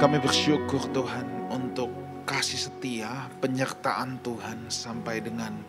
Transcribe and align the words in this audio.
Kami 0.00 0.16
bersyukur 0.16 0.80
Tuhan 0.96 1.52
untuk 1.52 1.92
kasih 2.24 2.56
setia, 2.56 3.28
penyertaan 3.36 4.16
Tuhan 4.24 4.72
sampai 4.72 5.20
dengan 5.20 5.60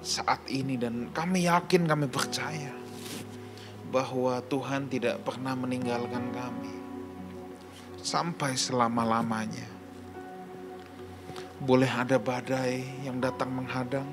saat 0.00 0.40
ini 0.48 0.80
dan 0.80 1.12
kami 1.12 1.44
yakin 1.44 1.84
kami 1.84 2.08
percaya 2.08 2.72
bahwa 3.92 4.40
Tuhan 4.48 4.88
tidak 4.88 5.20
pernah 5.20 5.52
meninggalkan 5.52 6.32
kami 6.32 6.72
sampai 8.00 8.56
selama-lamanya. 8.56 9.68
Boleh 11.60 11.92
ada 11.92 12.16
badai 12.16 13.04
yang 13.04 13.20
datang 13.20 13.52
menghadang, 13.52 14.08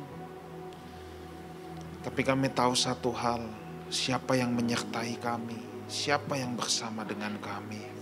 tapi 2.04 2.28
kami 2.28 2.52
tahu 2.52 2.76
satu 2.76 3.16
hal, 3.16 3.39
siapa 3.88 4.36
yang 4.36 4.52
menyertai 4.52 5.16
kami, 5.16 5.88
siapa 5.88 6.36
yang 6.36 6.60
bersama 6.60 7.08
dengan 7.08 7.39
kami. 7.39 7.96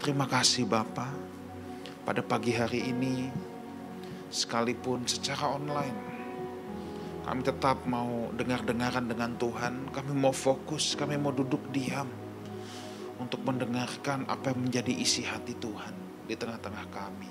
Terima 0.00 0.24
kasih 0.24 0.64
Bapa. 0.64 1.12
Pada 2.08 2.24
pagi 2.24 2.56
hari 2.56 2.88
ini 2.88 3.28
sekalipun 4.32 5.04
secara 5.04 5.52
online 5.52 5.98
kami 7.28 7.44
tetap 7.44 7.84
mau 7.84 8.32
dengar-dengaran 8.32 9.04
dengan 9.04 9.36
Tuhan, 9.36 9.92
kami 9.92 10.16
mau 10.16 10.32
fokus, 10.32 10.96
kami 10.96 11.20
mau 11.20 11.36
duduk 11.36 11.60
diam 11.68 12.08
untuk 13.20 13.44
mendengarkan 13.44 14.24
apa 14.24 14.56
yang 14.56 14.72
menjadi 14.72 14.88
isi 14.88 15.20
hati 15.20 15.52
Tuhan 15.60 15.92
di 16.24 16.32
tengah-tengah 16.32 16.86
kami. 16.88 17.28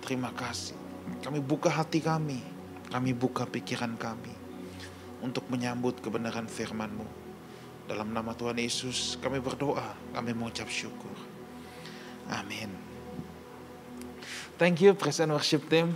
Terima 0.00 0.32
kasih. 0.32 0.80
Kami 1.20 1.44
buka 1.44 1.68
hati 1.68 2.00
kami, 2.00 2.40
kami 2.88 3.12
buka 3.12 3.44
pikiran 3.44 4.00
kami 4.00 4.32
untuk 5.20 5.44
menyambut 5.52 6.00
kebenaran 6.00 6.48
firman-Mu. 6.48 7.04
Dalam 7.84 8.16
nama 8.16 8.32
Tuhan 8.32 8.56
Yesus 8.56 9.20
kami 9.20 9.44
berdoa, 9.44 9.92
kami 10.16 10.32
mengucap 10.32 10.72
syukur. 10.72 11.35
Amin. 12.30 12.70
Thank 14.58 14.82
you 14.82 14.96
Present 14.96 15.30
Worship 15.30 15.68
Team. 15.70 15.94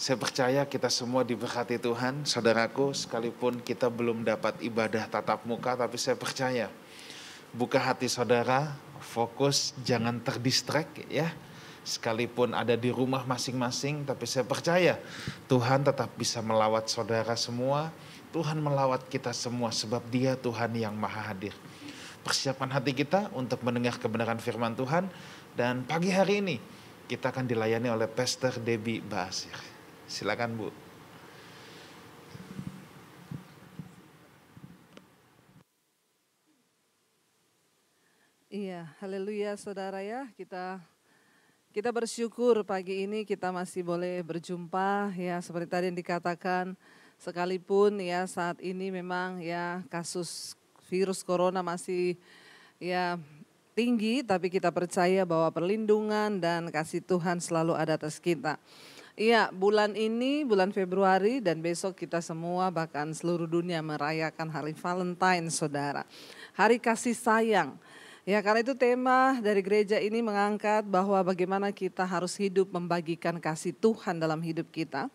Saya 0.00 0.16
percaya 0.16 0.64
kita 0.64 0.88
semua 0.88 1.26
diberkati 1.26 1.76
Tuhan, 1.76 2.24
saudaraku, 2.24 2.96
sekalipun 2.96 3.60
kita 3.60 3.92
belum 3.92 4.24
dapat 4.24 4.56
ibadah 4.64 5.04
tatap 5.10 5.44
muka, 5.44 5.76
tapi 5.76 6.00
saya 6.00 6.16
percaya 6.16 6.72
buka 7.52 7.76
hati 7.76 8.08
saudara, 8.08 8.72
fokus, 9.02 9.76
jangan 9.84 10.16
terdistrak 10.22 10.88
ya. 11.12 11.28
Sekalipun 11.84 12.56
ada 12.56 12.76
di 12.76 12.88
rumah 12.88 13.24
masing-masing, 13.28 14.08
tapi 14.08 14.24
saya 14.24 14.44
percaya 14.44 14.96
Tuhan 15.48 15.84
tetap 15.84 16.12
bisa 16.16 16.40
melawat 16.40 16.88
saudara 16.88 17.36
semua. 17.36 17.92
Tuhan 18.30 18.62
melawat 18.62 19.04
kita 19.10 19.34
semua 19.34 19.74
sebab 19.74 20.00
dia 20.08 20.38
Tuhan 20.38 20.70
yang 20.76 20.94
maha 20.94 21.34
hadir 21.34 21.52
persiapkan 22.22 22.68
hati 22.70 22.92
kita 22.92 23.32
untuk 23.32 23.64
mendengar 23.64 23.96
kebenaran 23.96 24.38
firman 24.38 24.76
Tuhan. 24.76 25.08
Dan 25.56 25.84
pagi 25.84 26.12
hari 26.12 26.40
ini 26.44 26.56
kita 27.10 27.34
akan 27.34 27.48
dilayani 27.48 27.90
oleh 27.90 28.06
Pastor 28.06 28.54
Debbie 28.62 29.02
Basir. 29.02 29.54
Silakan 30.06 30.54
Bu. 30.54 30.68
Iya, 38.50 38.90
haleluya 38.98 39.54
saudara 39.54 40.02
ya. 40.02 40.26
Kita 40.34 40.82
kita 41.70 41.94
bersyukur 41.94 42.66
pagi 42.66 43.06
ini 43.06 43.22
kita 43.22 43.54
masih 43.54 43.86
boleh 43.86 44.18
berjumpa 44.26 45.14
ya 45.14 45.38
seperti 45.38 45.70
tadi 45.70 45.86
yang 45.86 45.94
dikatakan 45.94 46.74
sekalipun 47.14 48.02
ya 48.02 48.26
saat 48.26 48.58
ini 48.58 48.90
memang 48.90 49.38
ya 49.38 49.86
kasus 49.86 50.58
virus 50.90 51.22
corona 51.22 51.62
masih 51.62 52.18
ya 52.82 53.14
tinggi, 53.78 54.26
tapi 54.26 54.50
kita 54.50 54.74
percaya 54.74 55.22
bahwa 55.22 55.46
perlindungan 55.54 56.42
dan 56.42 56.66
kasih 56.74 56.98
Tuhan 57.06 57.38
selalu 57.38 57.78
ada 57.78 57.94
atas 57.94 58.18
kita. 58.18 58.58
Iya, 59.20 59.52
bulan 59.52 59.94
ini, 59.94 60.48
bulan 60.48 60.72
Februari 60.72 61.44
dan 61.44 61.60
besok 61.60 61.92
kita 61.92 62.24
semua 62.24 62.72
bahkan 62.72 63.12
seluruh 63.12 63.44
dunia 63.44 63.84
merayakan 63.84 64.48
hari 64.48 64.72
Valentine, 64.72 65.52
saudara. 65.52 66.08
Hari 66.56 66.80
kasih 66.80 67.12
sayang. 67.12 67.76
Ya, 68.24 68.40
karena 68.40 68.64
itu 68.64 68.72
tema 68.76 69.36
dari 69.40 69.60
gereja 69.60 70.00
ini 70.00 70.24
mengangkat 70.24 70.88
bahwa 70.88 71.20
bagaimana 71.24 71.72
kita 71.72 72.04
harus 72.04 72.36
hidup 72.36 72.72
membagikan 72.72 73.36
kasih 73.36 73.76
Tuhan 73.76 74.16
dalam 74.20 74.40
hidup 74.40 74.68
kita. 74.72 75.12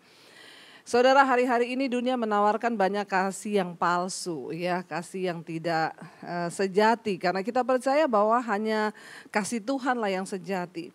Saudara, 0.86 1.26
hari-hari 1.26 1.74
ini 1.74 1.90
dunia 1.90 2.14
menawarkan 2.14 2.78
banyak 2.78 3.10
kasih 3.10 3.58
yang 3.58 3.74
palsu, 3.74 4.54
ya, 4.54 4.86
kasih 4.86 5.34
yang 5.34 5.42
tidak 5.42 5.90
uh, 6.22 6.46
sejati 6.46 7.18
karena 7.18 7.42
kita 7.42 7.66
percaya 7.66 8.06
bahwa 8.06 8.38
hanya 8.38 8.94
kasih 9.34 9.58
Tuhanlah 9.58 10.14
yang 10.14 10.22
sejati. 10.22 10.94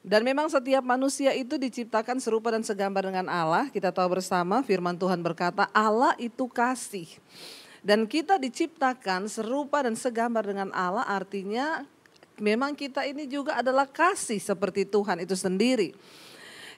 Dan 0.00 0.24
memang 0.24 0.48
setiap 0.48 0.80
manusia 0.80 1.36
itu 1.36 1.60
diciptakan 1.60 2.16
serupa 2.16 2.48
dan 2.48 2.64
segambar 2.64 3.12
dengan 3.12 3.28
Allah. 3.28 3.68
Kita 3.68 3.92
tahu 3.92 4.16
bersama 4.16 4.64
firman 4.64 4.96
Tuhan 4.96 5.20
berkata 5.20 5.68
Allah 5.76 6.16
itu 6.16 6.48
kasih. 6.48 7.04
Dan 7.84 8.08
kita 8.08 8.40
diciptakan 8.40 9.28
serupa 9.28 9.84
dan 9.84 10.00
segambar 10.00 10.48
dengan 10.48 10.72
Allah 10.72 11.04
artinya 11.04 11.84
memang 12.40 12.72
kita 12.72 13.04
ini 13.04 13.28
juga 13.28 13.60
adalah 13.60 13.84
kasih 13.84 14.40
seperti 14.40 14.88
Tuhan 14.88 15.20
itu 15.20 15.36
sendiri. 15.36 15.92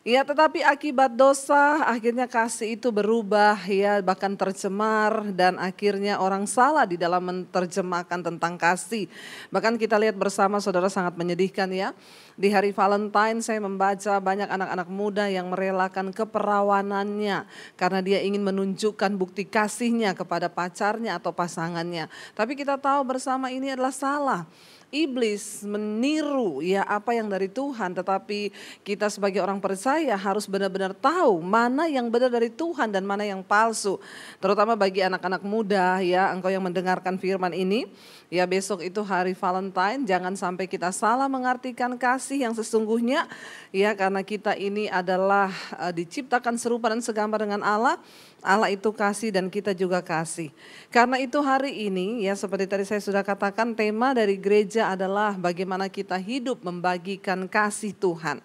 Ya 0.06 0.22
tetapi 0.22 0.62
akibat 0.62 1.18
dosa 1.18 1.82
akhirnya 1.82 2.30
kasih 2.30 2.78
itu 2.78 2.94
berubah 2.94 3.58
ya 3.66 3.98
bahkan 3.98 4.38
tercemar 4.38 5.34
dan 5.34 5.58
akhirnya 5.58 6.22
orang 6.22 6.46
salah 6.46 6.86
di 6.86 6.94
dalam 6.94 7.18
menerjemahkan 7.18 8.22
tentang 8.22 8.54
kasih. 8.54 9.10
Bahkan 9.50 9.74
kita 9.74 9.98
lihat 9.98 10.14
bersama 10.14 10.62
saudara 10.62 10.86
sangat 10.86 11.18
menyedihkan 11.18 11.66
ya. 11.74 11.90
Di 12.38 12.46
hari 12.54 12.70
Valentine 12.70 13.42
saya 13.42 13.58
membaca 13.58 14.14
banyak 14.22 14.46
anak-anak 14.46 14.86
muda 14.86 15.26
yang 15.26 15.50
merelakan 15.50 16.14
keperawanannya 16.14 17.50
karena 17.74 17.98
dia 17.98 18.22
ingin 18.22 18.46
menunjukkan 18.46 19.18
bukti 19.18 19.50
kasihnya 19.50 20.14
kepada 20.14 20.46
pacarnya 20.46 21.18
atau 21.18 21.34
pasangannya. 21.34 22.06
Tapi 22.38 22.54
kita 22.54 22.78
tahu 22.78 23.02
bersama 23.02 23.50
ini 23.50 23.74
adalah 23.74 23.90
salah 23.90 24.46
iblis 24.88 25.64
meniru 25.64 26.64
ya 26.64 26.84
apa 26.84 27.12
yang 27.12 27.28
dari 27.28 27.48
Tuhan. 27.48 27.92
Tetapi 27.92 28.52
kita 28.84 29.12
sebagai 29.12 29.44
orang 29.44 29.60
percaya 29.60 30.16
harus 30.16 30.48
benar-benar 30.48 30.96
tahu 30.96 31.40
mana 31.44 31.88
yang 31.88 32.08
benar 32.08 32.32
dari 32.32 32.48
Tuhan 32.48 32.92
dan 32.92 33.04
mana 33.04 33.24
yang 33.24 33.44
palsu. 33.44 34.00
Terutama 34.40 34.74
bagi 34.74 35.04
anak-anak 35.04 35.44
muda 35.44 36.00
ya 36.00 36.32
engkau 36.32 36.48
yang 36.48 36.64
mendengarkan 36.64 37.20
firman 37.20 37.52
ini. 37.52 37.88
Ya 38.28 38.44
besok 38.44 38.84
itu 38.84 39.00
hari 39.00 39.32
Valentine. 39.32 40.04
Jangan 40.04 40.36
sampai 40.36 40.68
kita 40.68 40.92
salah 40.92 41.32
mengartikan 41.32 41.96
kasih 41.96 42.44
yang 42.44 42.52
sesungguhnya. 42.52 43.24
Ya 43.72 43.96
karena 43.96 44.20
kita 44.20 44.52
ini 44.52 44.88
adalah 44.88 45.48
uh, 45.80 45.92
diciptakan 45.92 46.60
serupa 46.60 46.92
dan 46.92 47.00
segambar 47.00 47.40
dengan 47.40 47.64
Allah 47.64 47.96
Allah 48.38 48.70
itu 48.70 48.94
kasih 48.94 49.34
dan 49.34 49.50
kita 49.50 49.74
juga 49.74 49.98
kasih. 49.98 50.54
Karena 50.94 51.18
itu 51.18 51.38
hari 51.42 51.90
ini 51.90 52.22
ya 52.22 52.38
seperti 52.38 52.70
tadi 52.70 52.84
saya 52.86 53.02
sudah 53.02 53.22
katakan 53.26 53.74
tema 53.74 54.14
dari 54.14 54.38
gereja 54.38 54.94
adalah 54.94 55.34
bagaimana 55.34 55.90
kita 55.90 56.14
hidup 56.14 56.62
membagikan 56.62 57.50
kasih 57.50 57.90
Tuhan. 57.98 58.38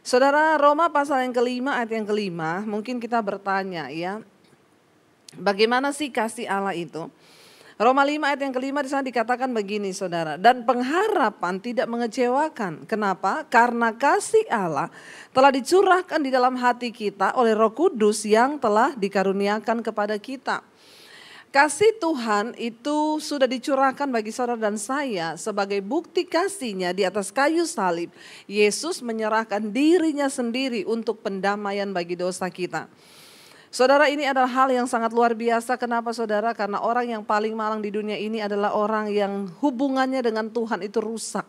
Saudara 0.00 0.56
Roma 0.56 0.88
pasal 0.88 1.28
yang 1.28 1.36
kelima 1.36 1.76
ayat 1.76 1.92
yang 1.92 2.08
kelima 2.08 2.64
mungkin 2.64 2.96
kita 2.96 3.20
bertanya 3.20 3.92
ya 3.92 4.24
bagaimana 5.36 5.92
sih 5.92 6.08
kasih 6.08 6.48
Allah 6.48 6.72
itu? 6.72 7.12
Roma 7.80 8.04
5 8.04 8.20
ayat 8.20 8.40
yang 8.44 8.52
kelima 8.52 8.84
di 8.84 8.92
sana 8.92 9.00
dikatakan 9.00 9.48
begini 9.56 9.88
saudara. 9.96 10.36
Dan 10.36 10.68
pengharapan 10.68 11.56
tidak 11.64 11.88
mengecewakan. 11.88 12.84
Kenapa? 12.84 13.48
Karena 13.48 13.96
kasih 13.96 14.44
Allah 14.52 14.92
telah 15.32 15.48
dicurahkan 15.48 16.20
di 16.20 16.28
dalam 16.28 16.60
hati 16.60 16.92
kita 16.92 17.32
oleh 17.40 17.56
roh 17.56 17.72
kudus 17.72 18.28
yang 18.28 18.60
telah 18.60 18.92
dikaruniakan 19.00 19.80
kepada 19.80 20.20
kita. 20.20 20.60
Kasih 21.48 21.96
Tuhan 21.96 22.52
itu 22.60 23.16
sudah 23.16 23.48
dicurahkan 23.48 24.12
bagi 24.12 24.28
saudara 24.28 24.60
dan 24.60 24.76
saya 24.76 25.40
sebagai 25.40 25.80
bukti 25.80 26.28
kasihnya 26.28 26.92
di 26.92 27.08
atas 27.08 27.32
kayu 27.32 27.64
salib. 27.64 28.12
Yesus 28.44 29.00
menyerahkan 29.00 29.72
dirinya 29.72 30.28
sendiri 30.28 30.84
untuk 30.84 31.24
pendamaian 31.24 31.88
bagi 31.96 32.12
dosa 32.12 32.44
kita. 32.52 32.92
Saudara 33.70 34.10
ini 34.10 34.26
adalah 34.26 34.50
hal 34.50 34.74
yang 34.74 34.90
sangat 34.90 35.14
luar 35.14 35.30
biasa. 35.30 35.78
Kenapa 35.78 36.10
saudara? 36.10 36.50
Karena 36.58 36.82
orang 36.82 37.06
yang 37.06 37.22
paling 37.22 37.54
malang 37.54 37.78
di 37.78 37.94
dunia 37.94 38.18
ini 38.18 38.42
adalah 38.42 38.74
orang 38.74 39.14
yang 39.14 39.46
hubungannya 39.62 40.18
dengan 40.26 40.50
Tuhan 40.50 40.82
itu 40.82 40.98
rusak. 40.98 41.46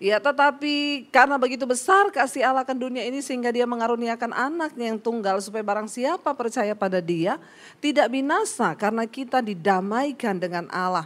Ya 0.00 0.16
tetapi 0.16 1.08
karena 1.12 1.36
begitu 1.36 1.68
besar 1.68 2.08
kasih 2.08 2.40
Allah 2.44 2.64
akan 2.64 2.76
dunia 2.76 3.04
ini 3.04 3.20
sehingga 3.20 3.52
dia 3.52 3.68
mengaruniakan 3.68 4.32
anaknya 4.32 4.92
yang 4.92 5.00
tunggal 5.00 5.40
supaya 5.44 5.60
barang 5.60 5.92
siapa 5.92 6.32
percaya 6.32 6.72
pada 6.72 7.04
dia 7.04 7.36
tidak 7.84 8.08
binasa 8.08 8.72
karena 8.76 9.04
kita 9.04 9.44
didamaikan 9.44 10.40
dengan 10.40 10.68
Allah. 10.72 11.04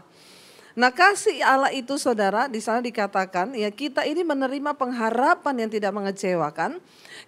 Nah 0.75 0.91
kasih 0.91 1.43
Allah 1.43 1.71
itu 1.75 1.95
saudara 1.99 2.51
di 2.51 2.59
sana 2.59 2.83
dikatakan 2.83 3.55
ya 3.55 3.71
kita 3.71 4.03
ini 4.07 4.27
menerima 4.27 4.75
pengharapan 4.75 5.67
yang 5.67 5.71
tidak 5.71 5.95
mengecewakan 5.95 6.83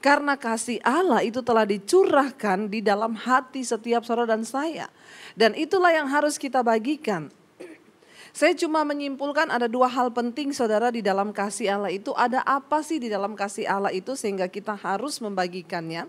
karena 0.04 0.36
kasih 0.36 0.78
Allah 0.84 1.24
itu 1.24 1.40
telah 1.40 1.64
dicurahkan 1.64 2.68
di 2.68 2.84
dalam 2.84 3.16
hati 3.16 3.64
setiap 3.64 4.04
saudara 4.04 4.36
dan 4.36 4.44
saya. 4.44 4.92
Dan 5.36 5.56
itulah 5.56 5.92
yang 5.92 6.08
harus 6.08 6.36
kita 6.36 6.60
bagikan. 6.60 7.32
Saya 8.36 8.52
cuma 8.52 8.84
menyimpulkan 8.84 9.48
ada 9.48 9.64
dua 9.64 9.88
hal 9.88 10.12
penting 10.12 10.52
saudara 10.52 10.92
di 10.92 11.00
dalam 11.00 11.32
kasih 11.32 11.72
Allah 11.72 11.88
itu. 11.88 12.12
Ada 12.12 12.44
apa 12.44 12.84
sih 12.84 13.00
di 13.00 13.08
dalam 13.08 13.32
kasih 13.32 13.64
Allah 13.64 13.88
itu 13.96 14.12
sehingga 14.12 14.44
kita 14.52 14.76
harus 14.76 15.16
membagikannya. 15.24 16.04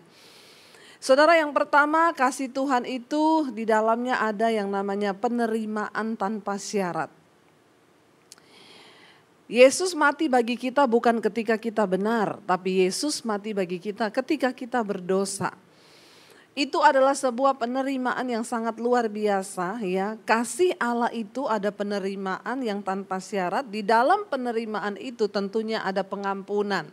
Saudara 1.00 1.40
yang 1.40 1.56
pertama 1.56 2.12
kasih 2.12 2.52
Tuhan 2.52 2.84
itu 2.84 3.48
di 3.56 3.64
dalamnya 3.64 4.20
ada 4.20 4.52
yang 4.52 4.68
namanya 4.68 5.16
penerimaan 5.16 6.20
tanpa 6.20 6.60
syarat. 6.60 7.17
Yesus 9.48 9.96
mati 9.96 10.28
bagi 10.28 10.60
kita 10.60 10.84
bukan 10.84 11.24
ketika 11.24 11.56
kita 11.56 11.88
benar, 11.88 12.44
tapi 12.44 12.84
Yesus 12.84 13.24
mati 13.24 13.56
bagi 13.56 13.80
kita 13.80 14.12
ketika 14.12 14.52
kita 14.52 14.84
berdosa 14.84 15.56
itu 16.58 16.82
adalah 16.82 17.14
sebuah 17.14 17.62
penerimaan 17.62 18.26
yang 18.26 18.42
sangat 18.42 18.82
luar 18.82 19.06
biasa 19.06 19.78
ya. 19.86 20.18
Kasih 20.26 20.74
Allah 20.82 21.14
itu 21.14 21.46
ada 21.46 21.70
penerimaan 21.70 22.66
yang 22.66 22.82
tanpa 22.82 23.22
syarat. 23.22 23.70
Di 23.70 23.86
dalam 23.86 24.26
penerimaan 24.26 24.98
itu 24.98 25.30
tentunya 25.30 25.86
ada 25.86 26.02
pengampunan. 26.02 26.90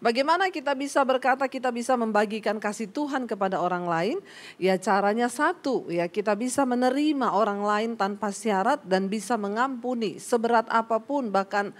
Bagaimana 0.00 0.48
kita 0.48 0.72
bisa 0.72 1.04
berkata 1.04 1.44
kita 1.44 1.68
bisa 1.68 1.92
membagikan 1.92 2.56
kasih 2.56 2.88
Tuhan 2.88 3.28
kepada 3.28 3.60
orang 3.60 3.84
lain? 3.84 4.16
Ya 4.56 4.80
caranya 4.80 5.28
satu, 5.28 5.92
ya 5.92 6.08
kita 6.08 6.32
bisa 6.40 6.64
menerima 6.64 7.36
orang 7.36 7.60
lain 7.60 7.90
tanpa 8.00 8.32
syarat 8.32 8.80
dan 8.88 9.12
bisa 9.12 9.36
mengampuni 9.36 10.16
seberat 10.16 10.64
apa 10.72 10.96
pun 11.04 11.28
bahkan 11.28 11.76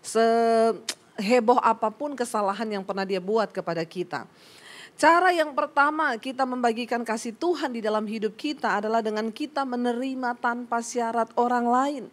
seheboh 0.00 1.60
apa 1.60 1.92
pun 1.92 2.16
kesalahan 2.16 2.80
yang 2.80 2.88
pernah 2.88 3.04
dia 3.04 3.20
buat 3.20 3.52
kepada 3.52 3.84
kita. 3.84 4.24
Cara 4.96 5.30
yang 5.36 5.52
pertama 5.52 6.16
kita 6.16 6.48
membagikan 6.48 7.04
kasih 7.04 7.36
Tuhan 7.36 7.76
di 7.76 7.84
dalam 7.84 8.08
hidup 8.08 8.32
kita 8.32 8.80
adalah 8.80 9.04
dengan 9.04 9.28
kita 9.28 9.68
menerima 9.68 10.40
tanpa 10.40 10.80
syarat 10.80 11.28
orang 11.36 11.68
lain. 11.68 12.04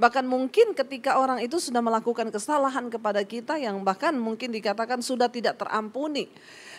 Bahkan 0.00 0.24
mungkin 0.24 0.72
ketika 0.72 1.20
orang 1.20 1.44
itu 1.44 1.60
sudah 1.60 1.84
melakukan 1.84 2.32
kesalahan 2.32 2.88
kepada 2.88 3.20
kita 3.24 3.60
yang 3.60 3.80
bahkan 3.84 4.16
mungkin 4.16 4.52
dikatakan 4.52 5.04
sudah 5.04 5.28
tidak 5.28 5.60
terampuni. 5.60 6.32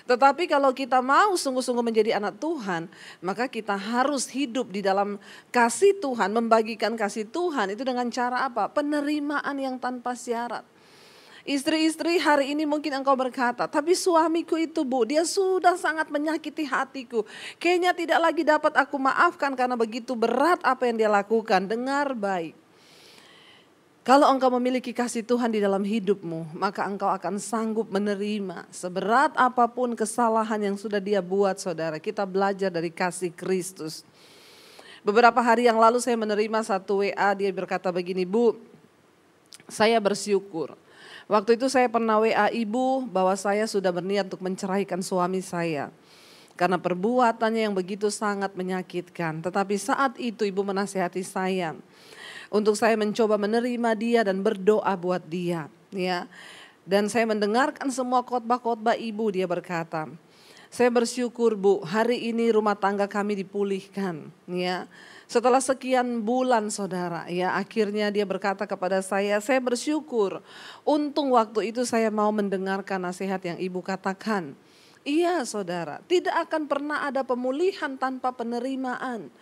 Tetapi 0.03 0.51
kalau 0.51 0.75
kita 0.75 0.99
mau 0.99 1.31
sungguh-sungguh 1.39 1.85
menjadi 1.85 2.19
anak 2.19 2.35
Tuhan, 2.35 2.91
maka 3.23 3.47
kita 3.47 3.79
harus 3.79 4.27
hidup 4.27 4.67
di 4.67 4.83
dalam 4.83 5.15
kasih 5.47 5.95
Tuhan, 6.03 6.35
membagikan 6.35 6.99
kasih 6.99 7.23
Tuhan 7.31 7.71
itu 7.71 7.87
dengan 7.87 8.11
cara 8.11 8.43
apa? 8.43 8.67
Penerimaan 8.67 9.55
yang 9.55 9.79
tanpa 9.79 10.11
syarat. 10.11 10.67
Istri-istri 11.43 12.23
hari 12.23 12.55
ini 12.55 12.63
mungkin 12.63 13.03
engkau 13.03 13.19
berkata, 13.19 13.67
tapi 13.67 13.99
suamiku 13.99 14.55
itu 14.55 14.87
bu, 14.87 15.03
dia 15.03 15.27
sudah 15.27 15.75
sangat 15.75 16.07
menyakiti 16.07 16.63
hatiku. 16.63 17.27
Kayaknya 17.59 17.91
tidak 17.91 18.19
lagi 18.23 18.43
dapat 18.47 18.71
aku 18.79 18.95
maafkan 18.95 19.51
karena 19.51 19.75
begitu 19.75 20.15
berat 20.15 20.63
apa 20.63 20.87
yang 20.87 21.03
dia 21.03 21.11
lakukan. 21.11 21.67
Dengar 21.67 22.15
baik. 22.15 22.62
Kalau 24.03 24.27
engkau 24.27 24.51
memiliki 24.59 24.91
kasih 24.91 25.23
Tuhan 25.23 25.47
di 25.47 25.63
dalam 25.63 25.79
hidupmu, 25.79 26.59
maka 26.59 26.83
engkau 26.83 27.07
akan 27.07 27.39
sanggup 27.39 27.87
menerima 27.87 28.67
seberat 28.67 29.31
apa 29.39 29.63
pun 29.71 29.95
kesalahan 29.95 30.59
yang 30.59 30.75
sudah 30.75 30.99
dia 30.99 31.23
buat 31.23 31.55
saudara. 31.55 31.95
Kita 32.03 32.27
belajar 32.27 32.67
dari 32.67 32.91
kasih 32.91 33.31
Kristus. 33.31 34.03
Beberapa 35.07 35.39
hari 35.39 35.71
yang 35.71 35.79
lalu 35.79 36.03
saya 36.03 36.19
menerima 36.19 36.59
satu 36.67 36.99
WA, 36.99 37.29
dia 37.31 37.47
berkata 37.55 37.95
begini, 37.95 38.27
Bu, 38.27 38.59
saya 39.71 39.99
bersyukur 40.03 40.75
Waktu 41.31 41.55
itu 41.55 41.71
saya 41.71 41.87
pernah 41.87 42.19
WA 42.19 42.51
ibu 42.51 43.07
bahwa 43.07 43.31
saya 43.39 43.63
sudah 43.63 43.95
berniat 43.95 44.27
untuk 44.27 44.43
menceraikan 44.43 44.99
suami 44.99 45.39
saya. 45.39 45.87
Karena 46.53 46.77
perbuatannya 46.77 47.71
yang 47.71 47.73
begitu 47.73 48.11
sangat 48.11 48.53
menyakitkan. 48.53 49.41
Tetapi 49.41 49.75
saat 49.79 50.19
itu 50.19 50.43
ibu 50.43 50.61
menasihati 50.61 51.23
saya. 51.23 51.73
Untuk 52.53 52.77
saya 52.77 52.93
mencoba 52.93 53.41
menerima 53.41 53.97
dia 53.97 54.21
dan 54.21 54.45
berdoa 54.45 54.93
buat 54.93 55.25
dia. 55.25 55.65
ya 55.89 56.29
Dan 56.85 57.09
saya 57.09 57.25
mendengarkan 57.25 57.89
semua 57.89 58.21
khotbah-khotbah 58.21 58.93
ibu 58.93 59.33
dia 59.33 59.49
berkata. 59.49 60.05
Saya 60.69 60.89
bersyukur 60.89 61.57
bu 61.57 61.81
hari 61.81 62.29
ini 62.29 62.53
rumah 62.53 62.77
tangga 62.77 63.09
kami 63.09 63.41
dipulihkan. 63.41 64.29
ya 64.49 64.85
setelah 65.33 65.57
sekian 65.57 66.21
bulan 66.21 66.69
saudara, 66.69 67.25
ya 67.25 67.57
akhirnya 67.57 68.13
dia 68.13 68.21
berkata 68.21 68.69
kepada 68.69 69.01
saya, 69.01 69.41
saya 69.41 69.57
bersyukur. 69.57 70.45
Untung 70.85 71.33
waktu 71.33 71.73
itu 71.73 71.89
saya 71.89 72.13
mau 72.13 72.29
mendengarkan 72.29 73.01
nasihat 73.01 73.41
yang 73.41 73.57
ibu 73.57 73.81
katakan. 73.81 74.53
Iya 75.01 75.41
saudara, 75.43 76.05
tidak 76.05 76.47
akan 76.47 76.69
pernah 76.69 77.09
ada 77.09 77.25
pemulihan 77.25 77.97
tanpa 77.97 78.29
penerimaan. 78.29 79.33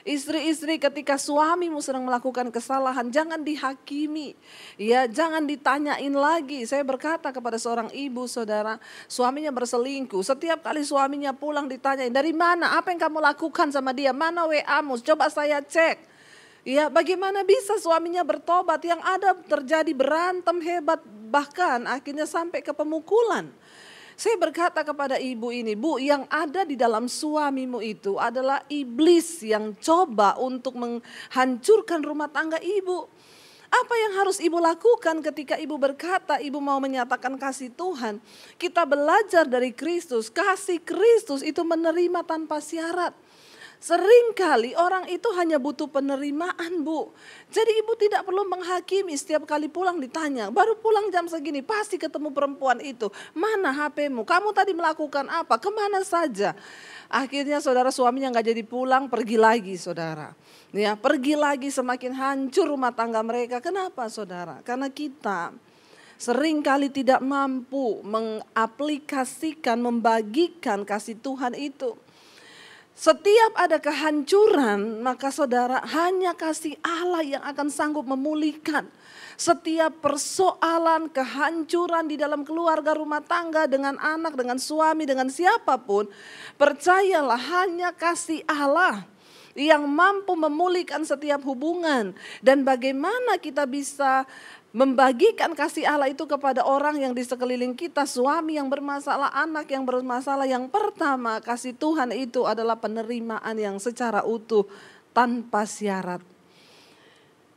Istri-istri 0.00 0.80
ketika 0.80 1.20
suamimu 1.20 1.84
sedang 1.84 2.08
melakukan 2.08 2.48
kesalahan 2.48 3.12
jangan 3.12 3.44
dihakimi. 3.44 4.32
Ya, 4.80 5.04
jangan 5.04 5.44
ditanyain 5.44 6.14
lagi. 6.16 6.64
Saya 6.64 6.80
berkata 6.80 7.28
kepada 7.28 7.60
seorang 7.60 7.92
ibu 7.92 8.24
saudara, 8.24 8.80
suaminya 9.04 9.52
berselingkuh. 9.52 10.24
Setiap 10.24 10.64
kali 10.64 10.80
suaminya 10.80 11.36
pulang 11.36 11.68
ditanyain, 11.68 12.12
"Dari 12.12 12.32
mana? 12.32 12.80
Apa 12.80 12.96
yang 12.96 13.00
kamu 13.00 13.20
lakukan 13.20 13.68
sama 13.68 13.92
dia? 13.92 14.16
Mana 14.16 14.48
WA-mu? 14.48 14.96
Coba 15.04 15.28
saya 15.28 15.60
cek." 15.60 16.08
Ya, 16.60 16.92
bagaimana 16.92 17.40
bisa 17.40 17.80
suaminya 17.80 18.20
bertobat 18.20 18.84
yang 18.84 19.00
ada 19.00 19.32
terjadi 19.32 19.92
berantem 19.96 20.60
hebat 20.60 21.00
bahkan 21.32 21.88
akhirnya 21.88 22.28
sampai 22.28 22.60
ke 22.60 22.74
pemukulan. 22.76 23.48
Saya 24.20 24.36
berkata 24.36 24.84
kepada 24.84 25.16
ibu 25.16 25.48
ini, 25.48 25.72
Bu, 25.72 25.96
yang 25.96 26.28
ada 26.28 26.68
di 26.68 26.76
dalam 26.76 27.08
suamimu 27.08 27.80
itu 27.80 28.20
adalah 28.20 28.60
iblis 28.68 29.40
yang 29.40 29.72
coba 29.80 30.36
untuk 30.36 30.76
menghancurkan 30.76 32.04
rumah 32.04 32.28
tangga 32.28 32.60
ibu. 32.60 33.08
Apa 33.72 33.94
yang 33.96 34.12
harus 34.20 34.36
ibu 34.44 34.60
lakukan 34.60 35.24
ketika 35.24 35.56
ibu 35.56 35.72
berkata 35.80 36.36
ibu 36.36 36.60
mau 36.60 36.76
menyatakan 36.84 37.32
kasih 37.40 37.72
Tuhan? 37.72 38.20
Kita 38.60 38.84
belajar 38.84 39.48
dari 39.48 39.72
Kristus, 39.72 40.28
kasih 40.28 40.84
Kristus 40.84 41.40
itu 41.40 41.64
menerima 41.64 42.20
tanpa 42.20 42.60
syarat. 42.60 43.16
Seringkali 43.80 44.76
orang 44.76 45.08
itu 45.08 45.24
hanya 45.40 45.56
butuh 45.56 45.88
penerimaan 45.88 46.84
bu. 46.84 47.16
Jadi 47.48 47.80
ibu 47.80 47.96
tidak 47.96 48.28
perlu 48.28 48.44
menghakimi 48.44 49.16
setiap 49.16 49.48
kali 49.48 49.72
pulang 49.72 49.96
ditanya. 49.96 50.52
Baru 50.52 50.76
pulang 50.76 51.08
jam 51.08 51.24
segini 51.24 51.64
pasti 51.64 51.96
ketemu 51.96 52.28
perempuan 52.28 52.76
itu. 52.84 53.08
Mana 53.32 53.72
HPmu? 53.72 54.28
Kamu 54.28 54.52
tadi 54.52 54.76
melakukan 54.76 55.32
apa? 55.32 55.56
Ke 55.56 55.72
mana 55.72 56.04
saja? 56.04 56.52
Akhirnya 57.08 57.64
saudara 57.64 57.88
suaminya 57.88 58.28
nggak 58.36 58.52
jadi 58.52 58.62
pulang 58.68 59.08
pergi 59.08 59.40
lagi 59.40 59.80
saudara. 59.80 60.36
Ya 60.76 60.92
pergi 60.92 61.40
lagi 61.40 61.72
semakin 61.72 62.12
hancur 62.12 62.68
rumah 62.68 62.92
tangga 62.92 63.24
mereka. 63.24 63.64
Kenapa 63.64 64.12
saudara? 64.12 64.60
Karena 64.60 64.92
kita 64.92 65.56
sering 66.20 66.60
kali 66.60 66.92
tidak 66.92 67.24
mampu 67.24 68.04
mengaplikasikan, 68.04 69.80
membagikan 69.80 70.84
kasih 70.84 71.16
Tuhan 71.16 71.56
itu. 71.56 71.96
Setiap 73.00 73.56
ada 73.56 73.80
kehancuran, 73.80 75.00
maka 75.00 75.32
saudara 75.32 75.80
hanya 75.88 76.36
kasih 76.36 76.76
Allah 76.84 77.24
yang 77.24 77.40
akan 77.48 77.72
sanggup 77.72 78.04
memulihkan. 78.04 78.84
Setiap 79.40 80.04
persoalan 80.04 81.08
kehancuran 81.08 82.12
di 82.12 82.20
dalam 82.20 82.44
keluarga 82.44 82.92
rumah 82.92 83.24
tangga 83.24 83.64
dengan 83.64 83.96
anak, 83.96 84.36
dengan 84.36 84.60
suami, 84.60 85.08
dengan 85.08 85.32
siapa 85.32 85.80
pun. 85.80 86.12
Percayalah 86.60 87.40
hanya 87.40 87.88
kasih 87.96 88.44
Allah 88.44 89.08
yang 89.56 89.88
mampu 89.88 90.36
memulihkan 90.36 91.00
setiap 91.00 91.40
hubungan. 91.48 92.12
Dan 92.44 92.68
bagaimana 92.68 93.40
kita 93.40 93.64
bisa 93.64 94.28
membagikan 94.70 95.50
kasih 95.58 95.82
Allah 95.82 96.10
itu 96.10 96.22
kepada 96.30 96.62
orang 96.62 96.98
yang 97.02 97.10
di 97.10 97.26
sekeliling 97.26 97.74
kita, 97.74 98.06
suami 98.06 98.54
yang 98.54 98.70
bermasalah, 98.70 99.34
anak 99.34 99.66
yang 99.70 99.82
bermasalah. 99.82 100.46
Yang 100.46 100.70
pertama, 100.70 101.42
kasih 101.42 101.74
Tuhan 101.74 102.14
itu 102.14 102.46
adalah 102.46 102.78
penerimaan 102.78 103.58
yang 103.58 103.76
secara 103.82 104.22
utuh 104.22 104.66
tanpa 105.10 105.66
syarat. 105.66 106.22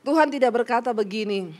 Tuhan 0.03 0.27
tidak 0.33 0.51
berkata 0.51 0.91
begini, 0.91 1.53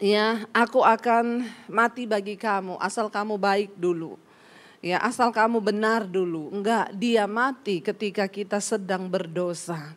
ya, 0.00 0.48
aku 0.50 0.82
akan 0.82 1.46
mati 1.70 2.08
bagi 2.08 2.34
kamu 2.34 2.80
asal 2.80 3.12
kamu 3.12 3.38
baik 3.38 3.70
dulu. 3.76 4.16
Ya, 4.78 5.02
asal 5.02 5.34
kamu 5.34 5.58
benar 5.58 6.06
dulu. 6.06 6.54
Enggak, 6.54 6.94
dia 6.94 7.26
mati 7.26 7.82
ketika 7.82 8.30
kita 8.30 8.62
sedang 8.62 9.10
berdosa. 9.10 9.94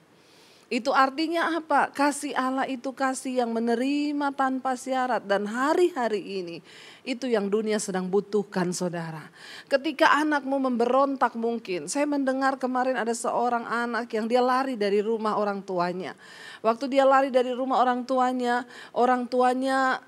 Itu 0.71 0.95
artinya 0.95 1.59
apa? 1.59 1.91
Kasih 1.91 2.31
Allah 2.31 2.63
itu 2.63 2.95
kasih 2.95 3.43
yang 3.43 3.51
menerima 3.51 4.31
tanpa 4.31 4.79
syarat 4.79 5.19
dan 5.27 5.43
hari-hari 5.43 6.23
ini 6.23 6.57
itu 7.03 7.27
yang 7.27 7.51
dunia 7.51 7.75
sedang 7.75 8.07
butuhkan 8.07 8.71
saudara. 8.71 9.27
Ketika 9.67 10.15
anakmu 10.23 10.71
memberontak 10.71 11.35
mungkin, 11.35 11.91
saya 11.91 12.07
mendengar 12.07 12.55
kemarin 12.55 12.95
ada 12.95 13.11
seorang 13.11 13.67
anak 13.67 14.15
yang 14.15 14.31
dia 14.31 14.39
lari 14.39 14.79
dari 14.79 15.03
rumah 15.03 15.35
orang 15.35 15.59
tuanya. 15.59 16.15
Waktu 16.63 16.87
dia 16.87 17.03
lari 17.03 17.27
dari 17.35 17.51
rumah 17.51 17.83
orang 17.83 18.07
tuanya, 18.07 18.63
orang 18.95 19.27
tuanya 19.27 19.99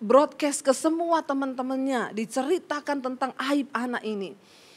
broadcast 0.00 0.64
ke 0.64 0.72
semua 0.72 1.20
teman-temannya, 1.28 2.16
diceritakan 2.16 3.04
tentang 3.04 3.36
aib 3.52 3.68
anak 3.76 4.00
ini. 4.00 4.32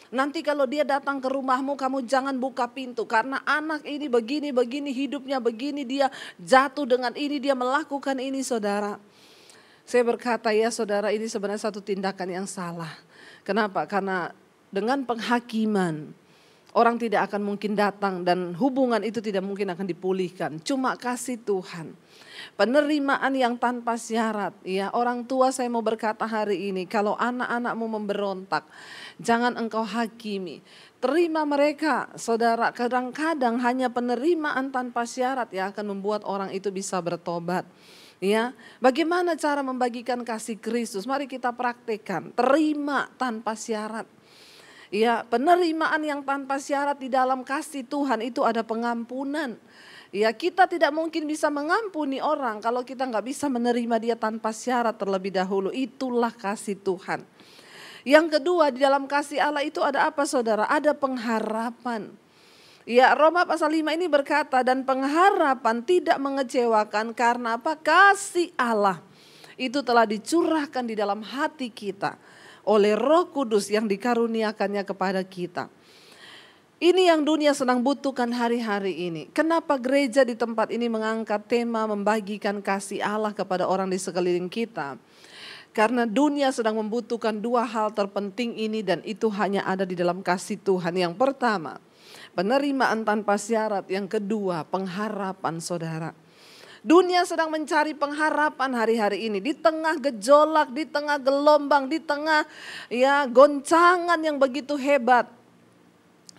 Nanti 0.10 0.42
kalau 0.42 0.66
dia 0.66 0.82
datang 0.82 1.22
ke 1.22 1.30
rumahmu 1.30 1.78
kamu 1.78 2.02
jangan 2.10 2.34
buka 2.34 2.66
pintu 2.66 3.06
karena 3.06 3.46
anak 3.46 3.86
ini 3.86 4.10
begini 4.10 4.50
begini 4.50 4.90
hidupnya 4.90 5.38
begini 5.38 5.86
dia 5.86 6.10
jatuh 6.42 6.90
dengan 6.90 7.14
ini 7.14 7.38
dia 7.38 7.54
melakukan 7.54 8.18
ini 8.18 8.42
saudara. 8.42 8.98
Saya 9.86 10.02
berkata 10.06 10.50
ya 10.50 10.74
saudara 10.74 11.14
ini 11.14 11.30
sebenarnya 11.30 11.70
satu 11.70 11.82
tindakan 11.82 12.30
yang 12.42 12.48
salah. 12.50 12.90
Kenapa? 13.46 13.86
Karena 13.86 14.34
dengan 14.74 15.06
penghakiman 15.06 16.14
orang 16.74 17.00
tidak 17.02 17.32
akan 17.32 17.42
mungkin 17.42 17.74
datang 17.74 18.22
dan 18.28 18.54
hubungan 18.58 19.02
itu 19.02 19.22
tidak 19.24 19.42
mungkin 19.46 19.74
akan 19.74 19.86
dipulihkan. 19.86 20.62
Cuma 20.62 20.94
kasih 21.00 21.40
Tuhan 21.42 21.94
penerimaan 22.60 23.32
yang 23.36 23.56
tanpa 23.56 23.96
syarat. 23.96 24.52
Ya, 24.68 24.92
orang 24.92 25.24
tua 25.24 25.56
saya 25.56 25.72
mau 25.72 25.80
berkata 25.80 26.28
hari 26.28 26.72
ini, 26.72 26.84
kalau 26.84 27.16
anak-anakmu 27.16 27.86
memberontak, 28.00 28.68
jangan 29.20 29.56
engkau 29.56 29.88
hakimi. 29.88 30.60
Terima 31.00 31.48
mereka, 31.48 32.12
saudara. 32.20 32.76
Kadang-kadang 32.76 33.64
hanya 33.64 33.88
penerimaan 33.88 34.76
tanpa 34.76 35.08
syarat 35.08 35.48
yang 35.56 35.72
akan 35.72 35.96
membuat 35.96 36.28
orang 36.28 36.52
itu 36.52 36.68
bisa 36.68 37.00
bertobat. 37.00 37.64
Ya, 38.20 38.52
bagaimana 38.84 39.40
cara 39.40 39.64
membagikan 39.64 40.28
kasih 40.28 40.60
Kristus? 40.60 41.08
Mari 41.08 41.24
kita 41.24 41.56
praktekkan. 41.56 42.36
Terima 42.36 43.08
tanpa 43.16 43.56
syarat. 43.56 44.19
Ya, 44.90 45.22
penerimaan 45.22 46.02
yang 46.02 46.26
tanpa 46.26 46.58
syarat 46.58 46.98
di 46.98 47.14
dalam 47.14 47.46
kasih 47.46 47.86
Tuhan 47.86 48.26
itu 48.26 48.42
ada 48.42 48.66
pengampunan. 48.66 49.54
Ya 50.10 50.34
kita 50.34 50.66
tidak 50.66 50.90
mungkin 50.90 51.30
bisa 51.30 51.54
mengampuni 51.54 52.18
orang 52.18 52.58
kalau 52.66 52.82
kita 52.82 53.06
nggak 53.06 53.30
bisa 53.30 53.46
menerima 53.46 54.02
dia 54.02 54.18
tanpa 54.18 54.50
syarat 54.50 54.98
terlebih 54.98 55.30
dahulu. 55.30 55.70
Itulah 55.70 56.34
kasih 56.34 56.82
Tuhan. 56.82 57.22
Yang 58.02 58.42
kedua 58.42 58.74
di 58.74 58.82
dalam 58.82 59.06
kasih 59.06 59.38
Allah 59.38 59.62
itu 59.62 59.86
ada 59.86 60.10
apa 60.10 60.26
saudara? 60.26 60.66
Ada 60.66 60.98
pengharapan. 60.98 62.10
Ya 62.90 63.14
Roma 63.14 63.46
pasal 63.46 63.70
5 63.70 63.86
ini 63.94 64.10
berkata 64.10 64.66
dan 64.66 64.82
pengharapan 64.82 65.86
tidak 65.86 66.18
mengecewakan 66.18 67.14
karena 67.14 67.62
apa? 67.62 67.78
Kasih 67.78 68.50
Allah 68.58 68.98
itu 69.62 69.86
telah 69.86 70.10
dicurahkan 70.10 70.90
di 70.90 70.98
dalam 70.98 71.22
hati 71.22 71.70
kita 71.70 72.18
oleh 72.70 72.94
roh 72.94 73.26
kudus 73.34 73.74
yang 73.74 73.90
dikaruniakannya 73.90 74.86
kepada 74.86 75.26
kita. 75.26 75.74
Ini 76.80 77.12
yang 77.12 77.28
dunia 77.28 77.52
sedang 77.52 77.84
butuhkan 77.84 78.32
hari-hari 78.32 79.12
ini. 79.12 79.28
Kenapa 79.36 79.76
gereja 79.76 80.24
di 80.24 80.32
tempat 80.32 80.72
ini 80.72 80.88
mengangkat 80.88 81.44
tema 81.44 81.84
membagikan 81.84 82.64
kasih 82.64 83.04
Allah 83.04 83.36
kepada 83.36 83.68
orang 83.68 83.92
di 83.92 84.00
sekeliling 84.00 84.48
kita? 84.48 84.96
Karena 85.76 86.08
dunia 86.08 86.56
sedang 86.56 86.80
membutuhkan 86.80 87.36
dua 87.36 87.68
hal 87.68 87.92
terpenting 87.92 88.56
ini 88.56 88.80
dan 88.80 89.04
itu 89.04 89.28
hanya 89.28 89.68
ada 89.68 89.84
di 89.84 89.92
dalam 89.92 90.24
kasih 90.24 90.56
Tuhan. 90.64 90.96
Yang 90.96 91.20
pertama, 91.20 91.84
penerimaan 92.32 93.04
tanpa 93.04 93.36
syarat. 93.36 93.84
Yang 93.92 94.16
kedua, 94.16 94.64
pengharapan 94.64 95.60
saudara. 95.60 96.16
Dunia 96.80 97.28
sedang 97.28 97.52
mencari 97.52 97.92
pengharapan 97.92 98.72
hari-hari 98.72 99.28
ini 99.28 99.44
di 99.44 99.52
tengah 99.52 100.00
gejolak, 100.00 100.72
di 100.72 100.88
tengah 100.88 101.20
gelombang, 101.20 101.92
di 101.92 102.00
tengah 102.00 102.48
ya 102.88 103.28
goncangan 103.28 104.20
yang 104.24 104.40
begitu 104.40 104.80
hebat 104.80 105.28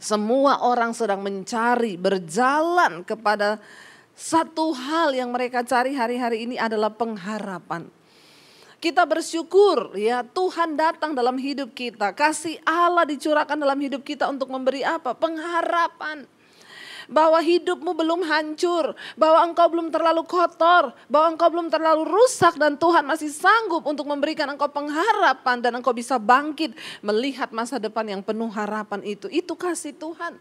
semua 0.00 0.64
orang 0.64 0.96
sedang 0.96 1.20
mencari, 1.20 2.00
berjalan 2.00 3.04
kepada 3.04 3.60
satu 4.16 4.72
hal 4.72 5.12
yang 5.12 5.28
mereka 5.28 5.60
cari 5.60 5.92
hari-hari 5.92 6.48
ini 6.48 6.56
adalah 6.56 6.88
pengharapan. 6.88 7.84
Kita 8.80 9.04
bersyukur 9.04 9.92
ya 9.92 10.24
Tuhan 10.24 10.72
datang 10.72 11.12
dalam 11.12 11.36
hidup 11.36 11.76
kita. 11.76 12.16
Kasih 12.16 12.56
Allah 12.64 13.04
dicurahkan 13.04 13.60
dalam 13.60 13.76
hidup 13.76 14.00
kita 14.00 14.24
untuk 14.24 14.48
memberi 14.48 14.80
apa? 14.80 15.12
Pengharapan 15.12 16.24
bahwa 17.10 17.42
hidupmu 17.42 17.90
belum 17.92 18.22
hancur, 18.22 18.94
bahwa 19.18 19.42
engkau 19.42 19.66
belum 19.66 19.90
terlalu 19.90 20.22
kotor, 20.22 20.94
bahwa 21.10 21.26
engkau 21.34 21.50
belum 21.50 21.66
terlalu 21.66 22.06
rusak 22.06 22.54
dan 22.54 22.78
Tuhan 22.78 23.02
masih 23.02 23.28
sanggup 23.34 23.82
untuk 23.82 24.06
memberikan 24.06 24.46
engkau 24.46 24.70
pengharapan 24.70 25.58
dan 25.58 25.74
engkau 25.74 25.90
bisa 25.90 26.16
bangkit 26.22 26.72
melihat 27.02 27.50
masa 27.50 27.82
depan 27.82 28.06
yang 28.06 28.22
penuh 28.22 28.48
harapan 28.48 29.02
itu. 29.02 29.26
Itu 29.26 29.58
kasih 29.58 29.92
Tuhan. 29.98 30.38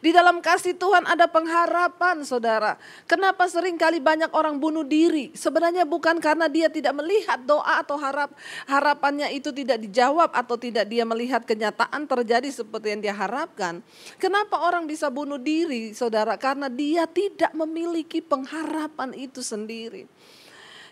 Di 0.00 0.12
dalam 0.12 0.44
kasih 0.44 0.76
Tuhan 0.76 1.08
ada 1.08 1.24
pengharapan 1.28 2.20
saudara. 2.26 2.76
Kenapa 3.08 3.48
sering 3.48 3.80
kali 3.80 4.00
banyak 4.02 4.28
orang 4.36 4.60
bunuh 4.60 4.84
diri? 4.84 5.32
Sebenarnya 5.32 5.88
bukan 5.88 6.20
karena 6.20 6.46
dia 6.48 6.68
tidak 6.68 6.96
melihat 6.96 7.40
doa 7.44 7.80
atau 7.80 7.96
harap 7.96 8.32
harapannya 8.68 9.32
itu 9.32 9.52
tidak 9.52 9.80
dijawab 9.80 10.32
atau 10.32 10.56
tidak 10.60 10.88
dia 10.88 11.08
melihat 11.08 11.44
kenyataan 11.44 12.04
terjadi 12.04 12.48
seperti 12.52 12.96
yang 12.96 13.00
dia 13.00 13.14
harapkan. 13.16 13.80
Kenapa 14.20 14.60
orang 14.60 14.84
bisa 14.84 15.08
bunuh 15.08 15.40
diri 15.40 15.96
saudara? 15.96 16.36
Karena 16.36 16.68
dia 16.68 17.08
tidak 17.08 17.52
memiliki 17.56 18.20
pengharapan 18.20 19.16
itu 19.16 19.40
sendiri. 19.40 20.04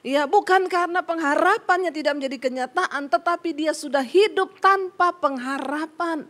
Ya, 0.04 0.28
bukan 0.28 0.68
karena 0.68 1.00
pengharapannya 1.00 1.88
tidak 1.88 2.20
menjadi 2.20 2.36
kenyataan, 2.36 3.08
tetapi 3.08 3.56
dia 3.56 3.72
sudah 3.72 4.04
hidup 4.04 4.60
tanpa 4.60 5.16
pengharapan. 5.16 6.28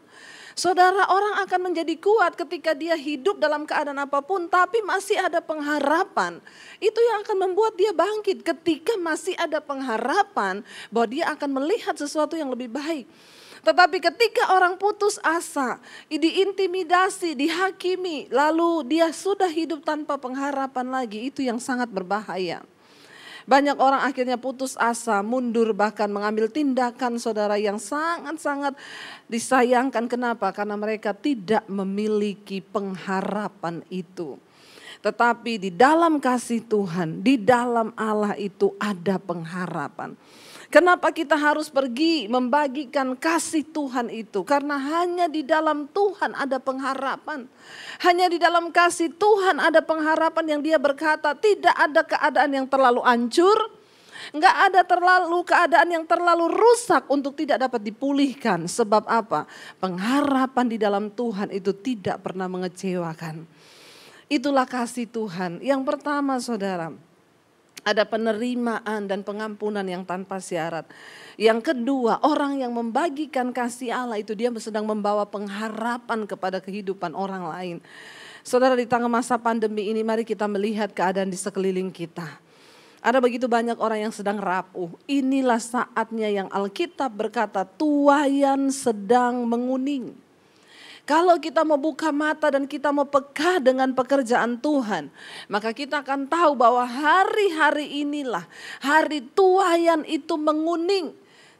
Saudara, 0.55 1.11
orang 1.11 1.43
akan 1.43 1.61
menjadi 1.71 1.99
kuat 1.99 2.39
ketika 2.39 2.79
dia 2.79 2.95
hidup 2.95 3.43
dalam 3.43 3.67
keadaan 3.67 3.99
apa 3.99 4.23
pun, 4.23 4.47
tapi 4.47 4.79
masih 4.87 5.19
ada 5.19 5.43
pengharapan. 5.43 6.39
Itu 6.79 6.95
yang 7.03 7.27
akan 7.27 7.51
membuat 7.51 7.75
dia 7.75 7.91
bangkit 7.91 8.47
ketika 8.47 8.95
masih 9.03 9.35
ada 9.35 9.59
pengharapan 9.59 10.63
bahwa 10.95 11.07
dia 11.11 11.27
akan 11.35 11.59
melihat 11.59 11.99
sesuatu 11.99 12.39
yang 12.39 12.55
lebih 12.55 12.71
baik. 12.71 13.11
Tetapi 13.67 13.99
ketika 13.99 14.55
orang 14.55 14.79
putus 14.79 15.19
asa, 15.27 15.83
diintimidasi, 16.07 17.35
dihakimi, 17.35 18.31
lalu 18.31 18.87
dia 18.87 19.11
sudah 19.11 19.51
hidup 19.51 19.83
tanpa 19.83 20.21
pengharapan 20.23 20.87
lagi, 20.87 21.35
itu 21.35 21.43
yang 21.43 21.59
sangat 21.59 21.91
berbahaya. 21.91 22.63
Banyak 23.45 23.77
orang 23.77 24.01
akhirnya 24.09 24.41
putus 24.41 24.73
asa, 24.81 25.21
mundur 25.21 25.77
bahkan 25.77 26.09
mengambil 26.09 26.49
tindakan 26.49 27.21
saudara 27.21 27.61
yang 27.61 27.77
sangat-sangat 27.77 28.73
disayangkan. 29.29 30.09
Kenapa? 30.09 30.49
Karena 30.57 30.81
mereka 30.81 31.13
tidak 31.13 31.69
memiliki 31.69 32.65
pengharapan 32.65 33.85
itu. 33.93 34.41
Tetapi 35.05 35.61
di 35.61 35.69
dalam 35.69 36.17
kasih 36.17 36.65
Tuhan, 36.65 37.21
di 37.21 37.37
dalam 37.37 37.93
Allah 37.93 38.33
itu 38.41 38.73
ada 38.81 39.21
pengharapan. 39.21 40.17
Kenapa 40.75 41.15
kita 41.15 41.39
harus 41.39 41.71
pergi 41.71 42.27
membagikan 42.27 43.15
kasih 43.15 43.63
Tuhan 43.63 44.11
itu? 44.11 44.43
Karena 44.43 44.75
hanya 44.75 45.31
di 45.31 45.47
dalam 45.47 45.87
Tuhan 45.87 46.35
ada 46.35 46.59
pengharapan. 46.59 47.47
Hanya 48.03 48.27
di 48.27 48.43
dalam 48.43 48.75
kasih 48.75 49.15
Tuhan 49.15 49.63
ada 49.63 49.79
pengharapan 49.87 50.59
yang 50.59 50.61
dia 50.67 50.75
berkata 50.83 51.31
tidak 51.39 51.79
ada 51.79 52.03
keadaan 52.03 52.51
yang 52.51 52.67
terlalu 52.67 53.07
hancur. 53.07 53.55
Enggak 54.35 54.57
ada 54.67 54.83
terlalu 54.83 55.47
keadaan 55.47 55.89
yang 55.95 56.05
terlalu 56.11 56.51
rusak 56.51 57.07
untuk 57.07 57.39
tidak 57.39 57.71
dapat 57.71 57.79
dipulihkan. 57.79 58.67
Sebab 58.67 59.07
apa? 59.07 59.47
Pengharapan 59.79 60.67
di 60.67 60.75
dalam 60.75 61.07
Tuhan 61.07 61.55
itu 61.55 61.71
tidak 61.71 62.27
pernah 62.27 62.51
mengecewakan. 62.51 63.47
Itulah 64.27 64.67
kasih 64.67 65.07
Tuhan. 65.07 65.63
Yang 65.63 65.87
pertama 65.87 66.35
saudara, 66.43 66.91
ada 67.85 68.03
penerimaan 68.09 69.05
dan 69.05 69.21
pengampunan 69.21 69.85
yang 69.85 70.03
tanpa 70.03 70.41
syarat. 70.41 70.89
Yang 71.37 71.71
kedua, 71.73 72.25
orang 72.25 72.65
yang 72.65 72.73
membagikan 72.73 73.53
kasih 73.53 73.93
Allah 73.93 74.19
itu 74.19 74.33
dia 74.33 74.49
sedang 74.57 74.89
membawa 74.89 75.29
pengharapan 75.29 76.25
kepada 76.25 76.59
kehidupan 76.65 77.13
orang 77.13 77.45
lain. 77.45 77.77
Saudara 78.41 78.77
di 78.77 78.89
tengah 78.89 79.09
masa 79.09 79.37
pandemi 79.37 79.93
ini 79.93 80.01
mari 80.01 80.25
kita 80.25 80.49
melihat 80.49 80.93
keadaan 80.93 81.29
di 81.29 81.37
sekeliling 81.37 81.93
kita. 81.93 82.41
Ada 83.05 83.21
begitu 83.21 83.45
banyak 83.45 83.77
orang 83.77 84.09
yang 84.09 84.15
sedang 84.17 84.41
rapuh. 84.41 84.89
Inilah 85.05 85.61
saatnya 85.61 86.33
yang 86.33 86.49
Alkitab 86.49 87.13
berkata 87.13 87.69
tuayan 87.69 88.73
sedang 88.73 89.45
menguning. 89.45 90.24
Kalau 91.05 91.37
kita 91.37 91.69
mau 91.69 91.77
buka 91.77 92.09
mata 92.09 92.49
dan 92.49 92.65
kita 92.65 92.89
mau 92.89 93.05
peka 93.05 93.61
dengan 93.61 93.93
pekerjaan 93.93 94.57
Tuhan, 94.57 95.13
maka 95.53 95.77
kita 95.77 96.01
akan 96.01 96.25
tahu 96.25 96.57
bahwa 96.57 96.81
hari-hari 96.89 98.01
inilah 98.01 98.49
hari 98.81 99.21
tuayan 99.21 100.01
itu 100.09 100.41
menguning. 100.41 101.13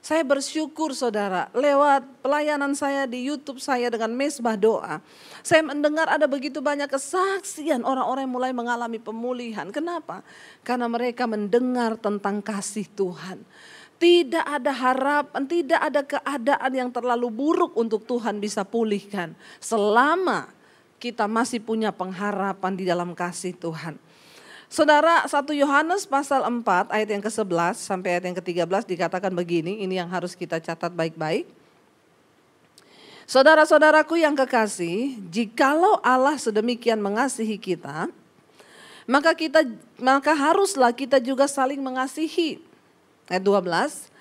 Saya 0.05 0.21
bersyukur 0.21 0.93
saudara, 0.93 1.49
lewat 1.57 2.05
pelayanan 2.21 2.77
saya 2.77 3.09
di 3.09 3.25
YouTube 3.25 3.57
saya 3.57 3.89
dengan 3.89 4.13
mesbah 4.13 4.53
doa. 4.53 5.01
Saya 5.41 5.65
mendengar 5.65 6.09
ada 6.13 6.29
begitu 6.29 6.61
banyak 6.61 6.93
kesaksian 6.93 7.81
orang-orang 7.85 8.29
yang 8.29 8.35
mulai 8.37 8.53
mengalami 8.53 9.01
pemulihan. 9.01 9.69
Kenapa? 9.73 10.21
Karena 10.61 10.93
mereka 10.93 11.25
mendengar 11.25 11.97
tentang 11.97 12.45
kasih 12.45 12.85
Tuhan. 12.93 13.49
Tidak 13.95 14.45
ada 14.45 14.73
harapan, 14.75 15.43
tidak 15.47 15.81
ada 15.81 16.03
keadaan 16.03 16.73
yang 16.75 16.91
terlalu 16.91 17.31
buruk 17.31 17.73
untuk 17.79 18.05
Tuhan 18.05 18.43
bisa 18.43 18.67
pulihkan. 18.67 19.33
Selama 19.63 20.51
kita 20.99 21.31
masih 21.31 21.63
punya 21.63 21.95
pengharapan 21.95 22.73
di 22.75 22.85
dalam 22.85 23.15
kasih 23.15 23.55
Tuhan. 23.57 23.97
Saudara, 24.69 25.23
1 25.23 25.55
Yohanes 25.55 26.03
pasal 26.09 26.43
4 26.43 26.91
ayat 26.91 27.09
yang 27.09 27.23
ke-11 27.23 27.79
sampai 27.79 28.19
ayat 28.19 28.25
yang 28.27 28.37
ke-13 28.43 28.83
dikatakan 28.91 29.31
begini, 29.31 29.87
ini 29.87 30.01
yang 30.03 30.11
harus 30.11 30.35
kita 30.35 30.59
catat 30.59 30.91
baik-baik. 30.91 31.47
1 31.47 31.65
Saudara-saudaraku 33.25 34.21
yang 34.21 34.37
kekasih, 34.37 35.17
jikalau 35.33 35.97
Allah 36.05 36.37
sedemikian 36.37 37.01
mengasihi 37.01 37.57
kita, 37.57 38.13
maka 39.09 39.33
kita 39.33 39.65
maka 39.97 40.37
haruslah 40.37 40.93
kita 40.93 41.17
juga 41.25 41.49
saling 41.49 41.81
mengasihi. 41.81 42.61
Ayat 43.29 43.45
12. 43.45 44.13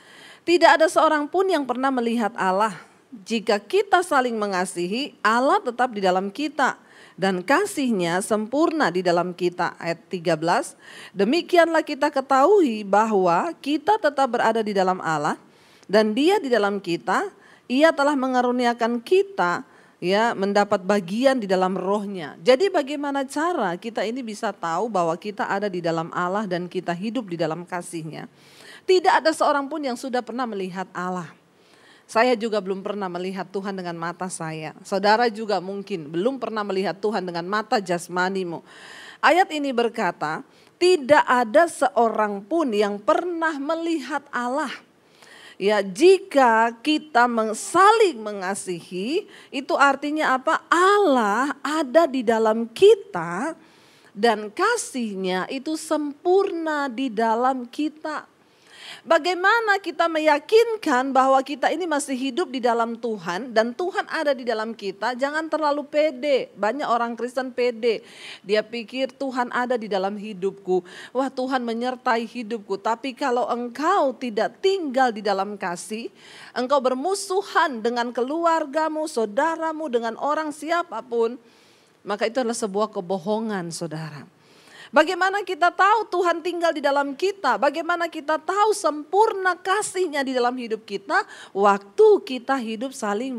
Tidak 0.44 0.70
ada 0.80 0.88
seorang 0.88 1.28
pun 1.28 1.48
yang 1.48 1.64
pernah 1.64 1.92
melihat 1.92 2.32
Allah. 2.36 2.76
Jika 3.24 3.62
kita 3.62 4.02
saling 4.02 4.36
mengasihi, 4.36 5.16
Allah 5.22 5.62
tetap 5.62 5.94
di 5.94 6.02
dalam 6.02 6.34
kita 6.34 6.76
dan 7.14 7.46
kasihnya 7.46 8.20
sempurna 8.26 8.90
di 8.90 9.06
dalam 9.06 9.32
kita. 9.32 9.78
Ayat 9.78 10.02
13. 10.10 10.76
Demikianlah 11.14 11.86
kita 11.86 12.10
ketahui 12.10 12.82
bahwa 12.84 13.54
kita 13.62 14.02
tetap 14.02 14.28
berada 14.28 14.66
di 14.66 14.74
dalam 14.74 14.98
Allah 15.04 15.38
dan 15.86 16.16
dia 16.16 16.42
di 16.42 16.50
dalam 16.50 16.82
kita 16.82 17.30
ia 17.70 17.94
telah 17.96 18.18
mengaruniakan 18.18 19.00
kita 19.00 19.64
ya 20.04 20.36
mendapat 20.36 20.84
bagian 20.84 21.40
di 21.40 21.48
dalam 21.48 21.80
rohnya. 21.80 22.36
Jadi 22.44 22.68
bagaimana 22.68 23.24
cara 23.24 23.80
kita 23.80 24.04
ini 24.04 24.20
bisa 24.20 24.52
tahu 24.52 24.92
bahwa 24.92 25.16
kita 25.16 25.48
ada 25.48 25.72
di 25.72 25.80
dalam 25.80 26.12
Allah 26.12 26.44
dan 26.44 26.68
kita 26.68 26.92
hidup 26.92 27.32
di 27.32 27.40
dalam 27.40 27.64
kasihnya. 27.64 28.28
Tidak 28.84 29.14
ada 29.24 29.32
seorang 29.32 29.68
pun 29.72 29.80
yang 29.80 29.96
sudah 29.96 30.20
pernah 30.20 30.44
melihat 30.44 30.88
Allah. 30.92 31.32
Saya 32.04 32.36
juga 32.36 32.60
belum 32.60 32.84
pernah 32.84 33.08
melihat 33.08 33.48
Tuhan 33.48 33.74
dengan 33.74 33.96
mata 33.96 34.28
saya. 34.28 34.76
Saudara 34.84 35.32
juga 35.32 35.64
mungkin 35.64 36.12
belum 36.12 36.36
pernah 36.36 36.62
melihat 36.62 37.00
Tuhan 37.00 37.24
dengan 37.24 37.48
mata 37.48 37.80
jasmanimu. 37.80 38.60
Ayat 39.24 39.48
ini 39.56 39.72
berkata, 39.72 40.44
tidak 40.76 41.24
ada 41.24 41.64
seorang 41.72 42.44
pun 42.44 42.76
yang 42.76 43.00
pernah 43.00 43.56
melihat 43.56 44.28
Allah. 44.36 44.72
Ya, 45.56 45.80
jika 45.80 46.76
kita 46.84 47.24
saling 47.56 48.20
mengasihi, 48.20 49.24
itu 49.48 49.74
artinya 49.80 50.36
apa? 50.36 50.60
Allah 50.68 51.56
ada 51.64 52.04
di 52.04 52.20
dalam 52.20 52.68
kita 52.68 53.56
dan 54.12 54.52
kasihnya 54.52 55.48
itu 55.48 55.80
sempurna 55.80 56.92
di 56.92 57.08
dalam 57.08 57.64
kita. 57.70 58.33
Bagaimana 59.02 59.82
kita 59.82 60.06
meyakinkan 60.06 61.10
bahwa 61.10 61.42
kita 61.42 61.74
ini 61.74 61.90
masih 61.90 62.14
hidup 62.14 62.54
di 62.54 62.62
dalam 62.62 62.94
Tuhan 62.94 63.50
dan 63.50 63.74
Tuhan 63.74 64.06
ada 64.06 64.38
di 64.38 64.46
dalam 64.46 64.78
kita? 64.78 65.18
Jangan 65.18 65.50
terlalu 65.50 65.82
pede. 65.90 66.54
Banyak 66.54 66.86
orang 66.86 67.18
Kristen 67.18 67.50
pede. 67.50 68.06
Dia 68.46 68.62
pikir 68.62 69.10
Tuhan 69.18 69.50
ada 69.50 69.74
di 69.74 69.90
dalam 69.90 70.14
hidupku. 70.14 70.86
Wah, 71.10 71.34
Tuhan 71.34 71.66
menyertai 71.66 72.30
hidupku. 72.30 72.78
Tapi 72.78 73.18
kalau 73.18 73.50
engkau 73.50 74.14
tidak 74.14 74.62
tinggal 74.62 75.10
di 75.10 75.26
dalam 75.26 75.58
kasih, 75.58 76.14
engkau 76.54 76.78
bermusuhan 76.78 77.82
dengan 77.82 78.14
keluargamu, 78.14 79.10
saudaramu, 79.10 79.90
dengan 79.90 80.14
orang 80.22 80.54
siapa 80.54 81.02
pun, 81.02 81.36
maka 82.04 82.28
itu 82.28 82.44
adalah 82.44 82.58
sebuah 82.58 82.92
kebohongan, 82.92 83.72
saudara. 83.72 84.33
Bagaimana 84.94 85.42
kita 85.42 85.74
tahu 85.74 86.06
Tuhan 86.06 86.46
tinggal 86.46 86.70
di 86.70 86.78
dalam 86.78 87.18
kita? 87.18 87.58
Bagaimana 87.58 88.06
kita 88.06 88.38
tahu 88.38 88.78
sempurna 88.78 89.58
kasihnya 89.58 90.22
di 90.22 90.38
dalam 90.38 90.54
hidup 90.54 90.86
kita? 90.86 91.26
Waktu 91.50 92.22
kita 92.22 92.62
hidup 92.62 92.94
saling 92.94 93.34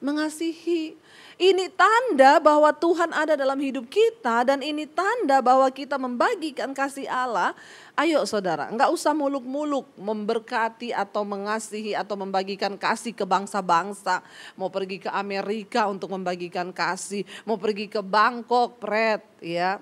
mengasihi. 0.00 0.96
Ini 1.36 1.68
tanda 1.76 2.40
bahwa 2.40 2.72
Tuhan 2.72 3.12
ada 3.12 3.36
dalam 3.36 3.60
hidup 3.60 3.84
kita 3.92 4.48
dan 4.48 4.64
ini 4.64 4.88
tanda 4.88 5.44
bahwa 5.44 5.68
kita 5.68 6.00
membagikan 6.00 6.72
kasih 6.72 7.04
Allah. 7.04 7.52
Ayo 7.92 8.24
saudara, 8.24 8.72
enggak 8.72 8.88
usah 8.88 9.12
muluk-muluk 9.12 9.84
memberkati 10.00 10.96
atau 10.96 11.28
mengasihi 11.28 11.92
atau 11.92 12.16
membagikan 12.16 12.80
kasih 12.80 13.12
ke 13.12 13.28
bangsa-bangsa. 13.28 14.24
Mau 14.56 14.72
pergi 14.72 15.04
ke 15.04 15.12
Amerika 15.12 15.84
untuk 15.92 16.16
membagikan 16.16 16.72
kasih, 16.72 17.28
mau 17.44 17.60
pergi 17.60 17.92
ke 17.92 18.00
Bangkok, 18.00 18.80
pret, 18.80 19.20
ya 19.44 19.76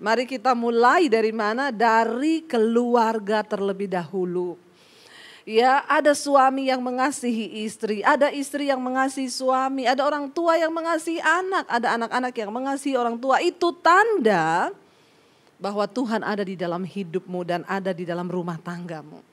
Mari 0.00 0.24
kita 0.24 0.56
mulai 0.56 1.12
dari 1.12 1.28
mana? 1.28 1.68
Dari 1.68 2.40
keluarga 2.48 3.44
terlebih 3.44 3.84
dahulu. 3.84 4.56
Ya, 5.44 5.84
ada 5.84 6.16
suami 6.16 6.72
yang 6.72 6.80
mengasihi 6.80 7.68
istri, 7.68 8.00
ada 8.00 8.32
istri 8.32 8.72
yang 8.72 8.80
mengasihi 8.80 9.28
suami, 9.28 9.84
ada 9.84 10.04
orang 10.04 10.32
tua 10.32 10.56
yang 10.56 10.72
mengasihi 10.72 11.20
anak, 11.20 11.68
ada 11.68 12.00
anak-anak 12.00 12.32
yang 12.32 12.48
mengasihi 12.48 12.96
orang 12.96 13.20
tua. 13.20 13.44
Itu 13.44 13.76
tanda 13.76 14.72
bahwa 15.60 15.84
Tuhan 15.84 16.24
ada 16.24 16.48
di 16.48 16.56
dalam 16.56 16.80
hidupmu 16.80 17.40
dan 17.44 17.60
ada 17.68 17.92
di 17.92 18.08
dalam 18.08 18.24
rumah 18.28 18.56
tanggamu. 18.56 19.29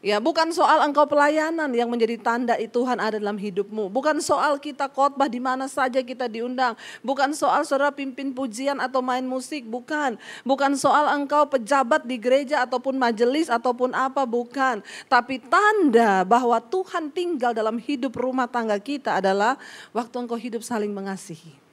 Ya, 0.00 0.16
bukan 0.16 0.48
soal 0.48 0.80
engkau 0.80 1.04
pelayanan 1.04 1.68
yang 1.76 1.92
menjadi 1.92 2.16
tanda 2.16 2.56
Tuhan 2.56 2.96
ada 2.96 3.20
dalam 3.20 3.36
hidupmu. 3.36 3.92
Bukan 3.92 4.16
soal 4.24 4.56
kita 4.56 4.88
khotbah 4.88 5.28
di 5.28 5.44
mana 5.44 5.68
saja 5.68 6.00
kita 6.00 6.24
diundang. 6.24 6.72
Bukan 7.04 7.36
soal 7.36 7.68
saudara 7.68 7.92
pimpin 7.92 8.32
pujian 8.32 8.80
atau 8.80 9.04
main 9.04 9.20
musik, 9.20 9.68
bukan. 9.68 10.16
Bukan 10.40 10.72
soal 10.80 11.04
engkau 11.12 11.44
pejabat 11.52 12.08
di 12.08 12.16
gereja 12.16 12.64
ataupun 12.64 12.96
majelis 12.96 13.52
ataupun 13.52 13.92
apa, 13.92 14.24
bukan. 14.24 14.80
Tapi 15.04 15.36
tanda 15.36 16.24
bahwa 16.24 16.56
Tuhan 16.64 17.12
tinggal 17.12 17.52
dalam 17.52 17.76
hidup 17.76 18.16
rumah 18.16 18.48
tangga 18.48 18.80
kita 18.80 19.20
adalah 19.20 19.60
waktu 19.92 20.16
engkau 20.16 20.40
hidup 20.40 20.64
saling 20.64 20.96
mengasihi. 20.96 21.69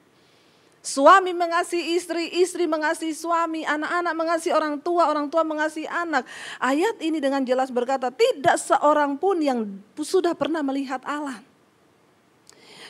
Suami 0.88 1.36
mengasihi 1.36 2.00
istri, 2.00 2.32
istri 2.40 2.64
mengasihi 2.64 3.12
suami, 3.12 3.68
anak-anak 3.68 4.14
mengasihi 4.16 4.56
orang 4.56 4.80
tua, 4.80 5.12
orang 5.12 5.28
tua 5.28 5.44
mengasihi 5.44 5.84
anak. 5.84 6.24
Ayat 6.64 7.04
ini 7.04 7.20
dengan 7.20 7.44
jelas 7.44 7.68
berkata, 7.68 8.08
tidak 8.08 8.56
seorang 8.56 9.20
pun 9.20 9.36
yang 9.44 9.68
sudah 10.00 10.32
pernah 10.32 10.64
melihat 10.64 11.04
Allah. 11.04 11.44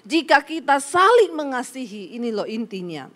Jika 0.06 0.46
kita 0.46 0.78
saling 0.78 1.34
mengasihi, 1.34 2.14
ini 2.14 2.30
loh 2.30 2.46
intinya. 2.46 3.10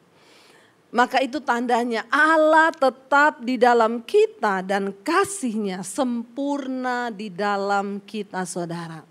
Maka 0.89 1.21
itu 1.21 1.37
tandanya 1.45 2.09
Allah 2.09 2.73
tetap 2.73 3.45
di 3.45 3.61
dalam 3.61 4.01
kita 4.01 4.65
dan 4.65 4.97
kasihnya 5.05 5.85
sempurna 5.85 7.13
di 7.13 7.29
dalam 7.29 8.01
kita 8.01 8.49
saudara. 8.49 9.10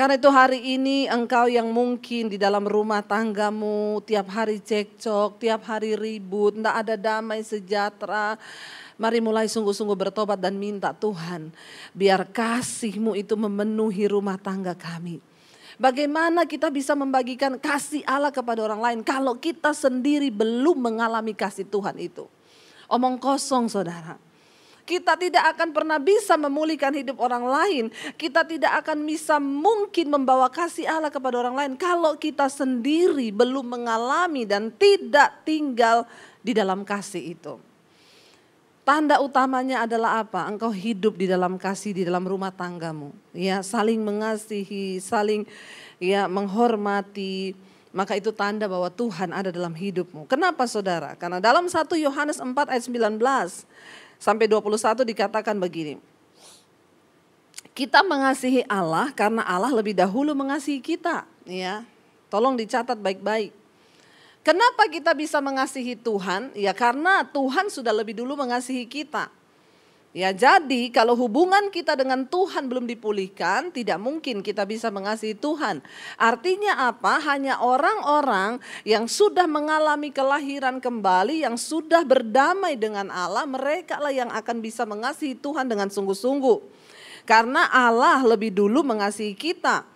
Karena 0.00 0.16
itu 0.16 0.32
hari 0.32 0.80
ini 0.80 1.04
engkau 1.12 1.44
yang 1.44 1.68
mungkin 1.76 2.32
di 2.32 2.40
dalam 2.40 2.64
rumah 2.64 3.04
tanggamu 3.04 4.00
tiap 4.08 4.32
hari 4.32 4.56
cekcok, 4.56 5.36
tiap 5.36 5.68
hari 5.68 5.92
ribut, 5.92 6.56
tidak 6.56 6.72
ada 6.72 6.96
damai 6.96 7.44
sejahtera. 7.44 8.40
Mari 8.96 9.20
mulai 9.20 9.44
sungguh-sungguh 9.44 9.92
bertobat 9.92 10.40
dan 10.40 10.56
minta 10.56 10.96
Tuhan 10.96 11.52
biar 11.92 12.32
kasihmu 12.32 13.12
itu 13.12 13.36
memenuhi 13.36 14.08
rumah 14.08 14.40
tangga 14.40 14.72
kami. 14.72 15.20
Bagaimana 15.76 16.48
kita 16.48 16.72
bisa 16.72 16.96
membagikan 16.96 17.60
kasih 17.60 18.00
Allah 18.08 18.32
kepada 18.32 18.64
orang 18.64 18.80
lain 18.80 18.98
kalau 19.04 19.36
kita 19.36 19.76
sendiri 19.76 20.32
belum 20.32 20.80
mengalami 20.80 21.36
kasih 21.36 21.68
Tuhan 21.68 22.00
itu. 22.00 22.24
Omong 22.88 23.20
kosong 23.20 23.68
saudara. 23.68 24.29
Kita 24.84 25.14
tidak 25.14 25.54
akan 25.56 25.70
pernah 25.70 25.98
bisa 26.00 26.34
memulihkan 26.34 26.92
hidup 26.94 27.20
orang 27.22 27.44
lain. 27.46 27.84
Kita 28.18 28.42
tidak 28.42 28.84
akan 28.84 29.06
bisa 29.06 29.38
mungkin 29.38 30.10
membawa 30.10 30.50
kasih 30.50 30.88
Allah 30.88 31.12
kepada 31.12 31.38
orang 31.38 31.56
lain 31.56 31.72
kalau 31.78 32.16
kita 32.18 32.50
sendiri 32.50 33.30
belum 33.30 33.66
mengalami 33.66 34.44
dan 34.44 34.72
tidak 34.74 35.44
tinggal 35.46 36.04
di 36.40 36.52
dalam 36.56 36.82
kasih 36.82 37.38
itu. 37.38 37.54
Tanda 38.80 39.22
utamanya 39.22 39.86
adalah 39.86 40.24
apa? 40.24 40.48
Engkau 40.50 40.72
hidup 40.72 41.14
di 41.14 41.30
dalam 41.30 41.60
kasih 41.60 41.94
di 41.94 42.02
dalam 42.02 42.26
rumah 42.26 42.50
tanggamu. 42.50 43.14
Ya, 43.30 43.62
saling 43.62 44.02
mengasihi, 44.02 44.98
saling 44.98 45.46
ya 46.02 46.26
menghormati, 46.26 47.54
maka 47.90 48.14
itu 48.14 48.30
tanda 48.30 48.70
bahwa 48.70 48.86
Tuhan 48.90 49.34
ada 49.34 49.50
dalam 49.50 49.74
hidupmu. 49.74 50.26
Kenapa 50.30 50.66
saudara? 50.70 51.18
Karena 51.18 51.42
dalam 51.42 51.66
1 51.66 51.74
Yohanes 51.98 52.38
4 52.38 52.54
ayat 52.70 52.84
19 52.86 53.18
sampai 54.20 54.44
21 54.46 55.02
dikatakan 55.08 55.56
begini. 55.56 55.96
Kita 57.72 58.04
mengasihi 58.04 58.68
Allah 58.68 59.08
karena 59.16 59.40
Allah 59.48 59.72
lebih 59.72 59.96
dahulu 59.96 60.36
mengasihi 60.36 60.84
kita, 60.84 61.24
ya. 61.48 61.82
Tolong 62.28 62.54
dicatat 62.54 63.00
baik-baik. 63.00 63.56
Kenapa 64.40 64.88
kita 64.88 65.12
bisa 65.12 65.40
mengasihi 65.40 65.96
Tuhan? 65.96 66.52
Ya 66.56 66.72
karena 66.72 67.24
Tuhan 67.28 67.68
sudah 67.68 67.92
lebih 67.92 68.16
dulu 68.16 68.36
mengasihi 68.36 68.88
kita. 68.88 69.28
Ya 70.10 70.34
jadi 70.34 70.90
kalau 70.90 71.14
hubungan 71.14 71.70
kita 71.70 71.94
dengan 71.94 72.26
Tuhan 72.26 72.66
belum 72.66 72.90
dipulihkan, 72.90 73.70
tidak 73.70 73.94
mungkin 74.02 74.42
kita 74.42 74.66
bisa 74.66 74.90
mengasihi 74.90 75.38
Tuhan. 75.38 75.78
Artinya 76.18 76.90
apa? 76.90 77.22
Hanya 77.22 77.62
orang-orang 77.62 78.58
yang 78.82 79.06
sudah 79.06 79.46
mengalami 79.46 80.10
kelahiran 80.10 80.82
kembali, 80.82 81.46
yang 81.46 81.54
sudah 81.54 82.02
berdamai 82.02 82.74
dengan 82.74 83.06
Allah, 83.14 83.46
mereka 83.46 84.02
lah 84.02 84.10
yang 84.10 84.34
akan 84.34 84.58
bisa 84.58 84.82
mengasihi 84.82 85.38
Tuhan 85.38 85.70
dengan 85.70 85.86
sungguh-sungguh. 85.86 86.58
Karena 87.22 87.70
Allah 87.70 88.18
lebih 88.26 88.50
dulu 88.50 88.82
mengasihi 88.82 89.38
kita. 89.38 89.86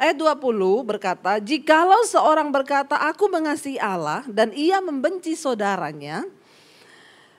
Ayat 0.00 0.16
20 0.16 0.88
berkata, 0.88 1.36
Jikalau 1.44 2.08
seorang 2.08 2.48
berkata, 2.48 2.96
aku 3.04 3.28
mengasihi 3.28 3.76
Allah 3.76 4.24
dan 4.32 4.48
ia 4.56 4.80
membenci 4.80 5.36
saudaranya, 5.36 6.24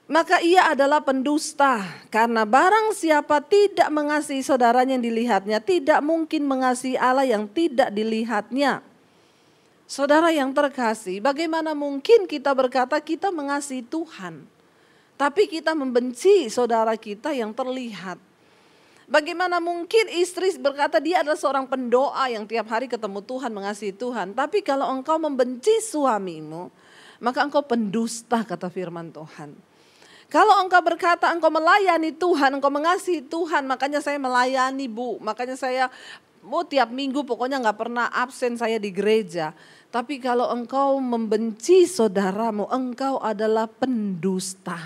maka 0.10 0.42
ia 0.42 0.74
adalah 0.74 1.06
pendusta. 1.06 1.86
Karena 2.10 2.44
barang 2.44 2.98
siapa 2.98 3.46
tidak 3.46 3.88
mengasihi 3.94 4.42
saudaranya 4.42 4.98
yang 4.98 5.06
dilihatnya, 5.06 5.62
tidak 5.62 6.02
mungkin 6.02 6.50
mengasihi 6.50 6.98
Allah 6.98 7.30
yang 7.30 7.46
tidak 7.46 7.94
dilihatnya. 7.94 8.82
Saudara 9.86 10.34
yang 10.34 10.54
terkasih, 10.54 11.22
bagaimana 11.22 11.78
mungkin 11.78 12.26
kita 12.26 12.54
berkata 12.54 12.98
kita 13.02 13.34
mengasihi 13.34 13.86
Tuhan, 13.86 14.46
tapi 15.18 15.50
kita 15.50 15.74
membenci 15.74 16.50
saudara 16.50 16.94
kita 16.98 17.34
yang 17.34 17.54
terlihat? 17.54 18.18
Bagaimana 19.10 19.58
mungkin 19.58 20.06
istri 20.14 20.54
berkata 20.62 21.02
dia 21.02 21.26
adalah 21.26 21.34
seorang 21.34 21.66
pendoa 21.66 22.30
yang 22.30 22.46
tiap 22.46 22.70
hari 22.70 22.86
ketemu 22.86 23.26
Tuhan, 23.26 23.50
mengasihi 23.50 23.90
Tuhan. 23.90 24.38
Tapi 24.38 24.62
kalau 24.62 24.86
engkau 24.94 25.18
membenci 25.18 25.74
suamimu, 25.82 26.70
maka 27.18 27.42
engkau 27.42 27.66
pendusta 27.66 28.46
kata 28.46 28.70
firman 28.70 29.10
Tuhan. 29.10 29.58
Kalau 30.30 30.62
engkau 30.62 30.78
berkata 30.86 31.34
engkau 31.34 31.50
melayani 31.50 32.14
Tuhan, 32.14 32.54
engkau 32.54 32.70
mengasihi 32.70 33.26
Tuhan, 33.26 33.66
makanya 33.66 33.98
saya 33.98 34.22
melayani 34.22 34.86
bu, 34.86 35.18
makanya 35.18 35.58
saya 35.58 35.90
mau 36.46 36.62
tiap 36.62 36.94
minggu 36.94 37.26
pokoknya 37.26 37.58
nggak 37.58 37.80
pernah 37.82 38.14
absen 38.14 38.54
saya 38.54 38.78
di 38.78 38.94
gereja. 38.94 39.58
Tapi 39.90 40.22
kalau 40.22 40.54
engkau 40.54 41.02
membenci 41.02 41.90
saudaramu, 41.90 42.70
engkau 42.70 43.18
adalah 43.18 43.66
pendusta. 43.66 44.78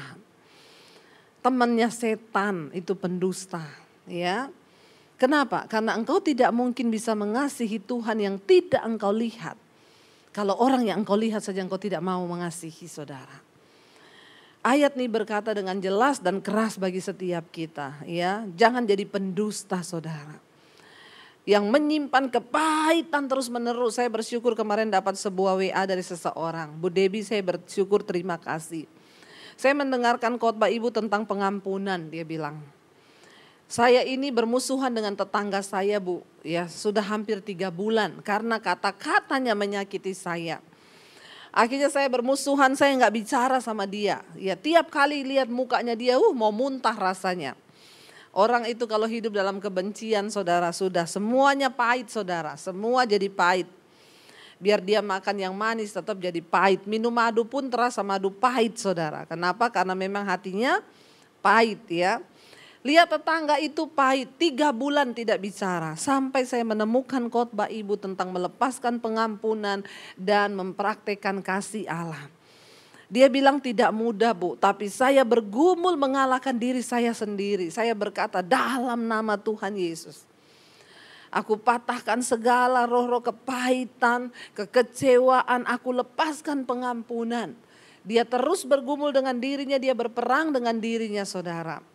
Temannya 1.44 1.92
setan 1.92 2.72
itu 2.72 2.96
pendusta, 2.96 3.68
ya. 4.08 4.48
Kenapa? 5.20 5.68
Karena 5.68 6.00
engkau 6.00 6.24
tidak 6.24 6.56
mungkin 6.56 6.88
bisa 6.88 7.12
mengasihi 7.20 7.84
Tuhan 7.84 8.16
yang 8.16 8.36
tidak 8.40 8.80
engkau 8.80 9.12
lihat. 9.12 9.60
Kalau 10.32 10.56
orang 10.56 10.88
yang 10.88 11.04
engkau 11.04 11.20
lihat 11.20 11.44
saja 11.44 11.60
engkau 11.60 11.78
tidak 11.78 12.00
mau 12.00 12.24
mengasihi 12.24 12.88
saudara. 12.88 13.53
Ayat 14.64 14.96
ini 14.96 15.12
berkata 15.12 15.52
dengan 15.52 15.76
jelas 15.84 16.24
dan 16.24 16.40
keras 16.40 16.80
bagi 16.80 17.04
setiap 17.04 17.52
kita, 17.52 18.00
ya. 18.08 18.48
Jangan 18.56 18.88
jadi 18.88 19.04
pendusta, 19.04 19.84
Saudara. 19.84 20.40
Yang 21.44 21.68
menyimpan 21.68 22.32
kepahitan 22.32 23.28
terus-menerus. 23.28 24.00
Saya 24.00 24.08
bersyukur 24.08 24.56
kemarin 24.56 24.88
dapat 24.88 25.20
sebuah 25.20 25.60
WA 25.60 25.84
dari 25.84 26.00
seseorang. 26.00 26.80
Bu 26.80 26.88
Debi, 26.88 27.20
saya 27.28 27.44
bersyukur 27.44 28.08
terima 28.08 28.40
kasih. 28.40 28.88
Saya 29.60 29.76
mendengarkan 29.76 30.40
khotbah 30.40 30.72
Ibu 30.72 30.96
tentang 30.96 31.28
pengampunan, 31.28 32.08
dia 32.08 32.24
bilang. 32.24 32.64
Saya 33.68 34.00
ini 34.08 34.32
bermusuhan 34.32 34.96
dengan 34.96 35.20
tetangga 35.20 35.60
saya, 35.60 36.00
Bu. 36.00 36.24
Ya, 36.40 36.72
sudah 36.72 37.04
hampir 37.04 37.44
tiga 37.44 37.68
bulan 37.68 38.24
karena 38.24 38.64
kata-katanya 38.64 39.60
menyakiti 39.60 40.16
saya. 40.16 40.64
Akhirnya 41.54 41.86
saya 41.94 42.10
bermusuhan, 42.10 42.74
saya 42.74 42.98
nggak 42.98 43.14
bicara 43.14 43.62
sama 43.62 43.86
dia. 43.86 44.26
Ya 44.34 44.58
tiap 44.58 44.90
kali 44.90 45.22
lihat 45.22 45.54
mukanya 45.54 45.94
dia, 45.94 46.18
uh 46.18 46.34
mau 46.34 46.50
muntah 46.50 46.98
rasanya. 46.98 47.54
Orang 48.34 48.66
itu 48.66 48.90
kalau 48.90 49.06
hidup 49.06 49.38
dalam 49.38 49.62
kebencian 49.62 50.34
saudara 50.34 50.74
sudah 50.74 51.06
semuanya 51.06 51.70
pahit 51.70 52.10
saudara, 52.10 52.58
semua 52.58 53.06
jadi 53.06 53.30
pahit. 53.30 53.70
Biar 54.58 54.82
dia 54.82 55.06
makan 55.06 55.38
yang 55.38 55.54
manis 55.54 55.94
tetap 55.94 56.18
jadi 56.18 56.42
pahit. 56.42 56.90
Minum 56.90 57.14
madu 57.14 57.46
pun 57.46 57.70
terasa 57.70 58.02
madu 58.02 58.34
pahit 58.34 58.82
saudara. 58.82 59.30
Kenapa? 59.30 59.70
Karena 59.70 59.94
memang 59.94 60.26
hatinya 60.26 60.82
pahit 61.46 61.86
ya. 61.86 62.18
Lihat 62.84 63.16
tetangga 63.16 63.56
itu 63.64 63.88
pahit, 63.88 64.28
tiga 64.36 64.76
bulan 64.76 65.16
tidak 65.16 65.40
bicara. 65.40 65.96
Sampai 65.96 66.44
saya 66.44 66.68
menemukan 66.68 67.32
khotbah 67.32 67.72
ibu 67.72 67.96
tentang 67.96 68.36
melepaskan 68.36 69.00
pengampunan 69.00 69.88
dan 70.20 70.52
mempraktekkan 70.52 71.40
kasih 71.40 71.88
Allah. 71.88 72.28
Dia 73.08 73.32
bilang 73.32 73.64
tidak 73.64 73.88
mudah 73.96 74.36
bu, 74.36 74.60
tapi 74.60 74.92
saya 74.92 75.24
bergumul 75.24 75.96
mengalahkan 75.96 76.52
diri 76.52 76.84
saya 76.84 77.16
sendiri. 77.16 77.72
Saya 77.72 77.96
berkata 77.96 78.44
dalam 78.44 79.08
nama 79.08 79.40
Tuhan 79.40 79.80
Yesus. 79.80 80.28
Aku 81.32 81.56
patahkan 81.56 82.20
segala 82.20 82.84
roh-roh 82.84 83.24
kepahitan, 83.24 84.28
kekecewaan, 84.60 85.64
aku 85.72 86.04
lepaskan 86.04 86.68
pengampunan. 86.68 87.56
Dia 88.04 88.28
terus 88.28 88.68
bergumul 88.68 89.16
dengan 89.16 89.40
dirinya, 89.40 89.80
dia 89.80 89.96
berperang 89.96 90.52
dengan 90.52 90.76
dirinya 90.84 91.24
saudara. 91.24 91.93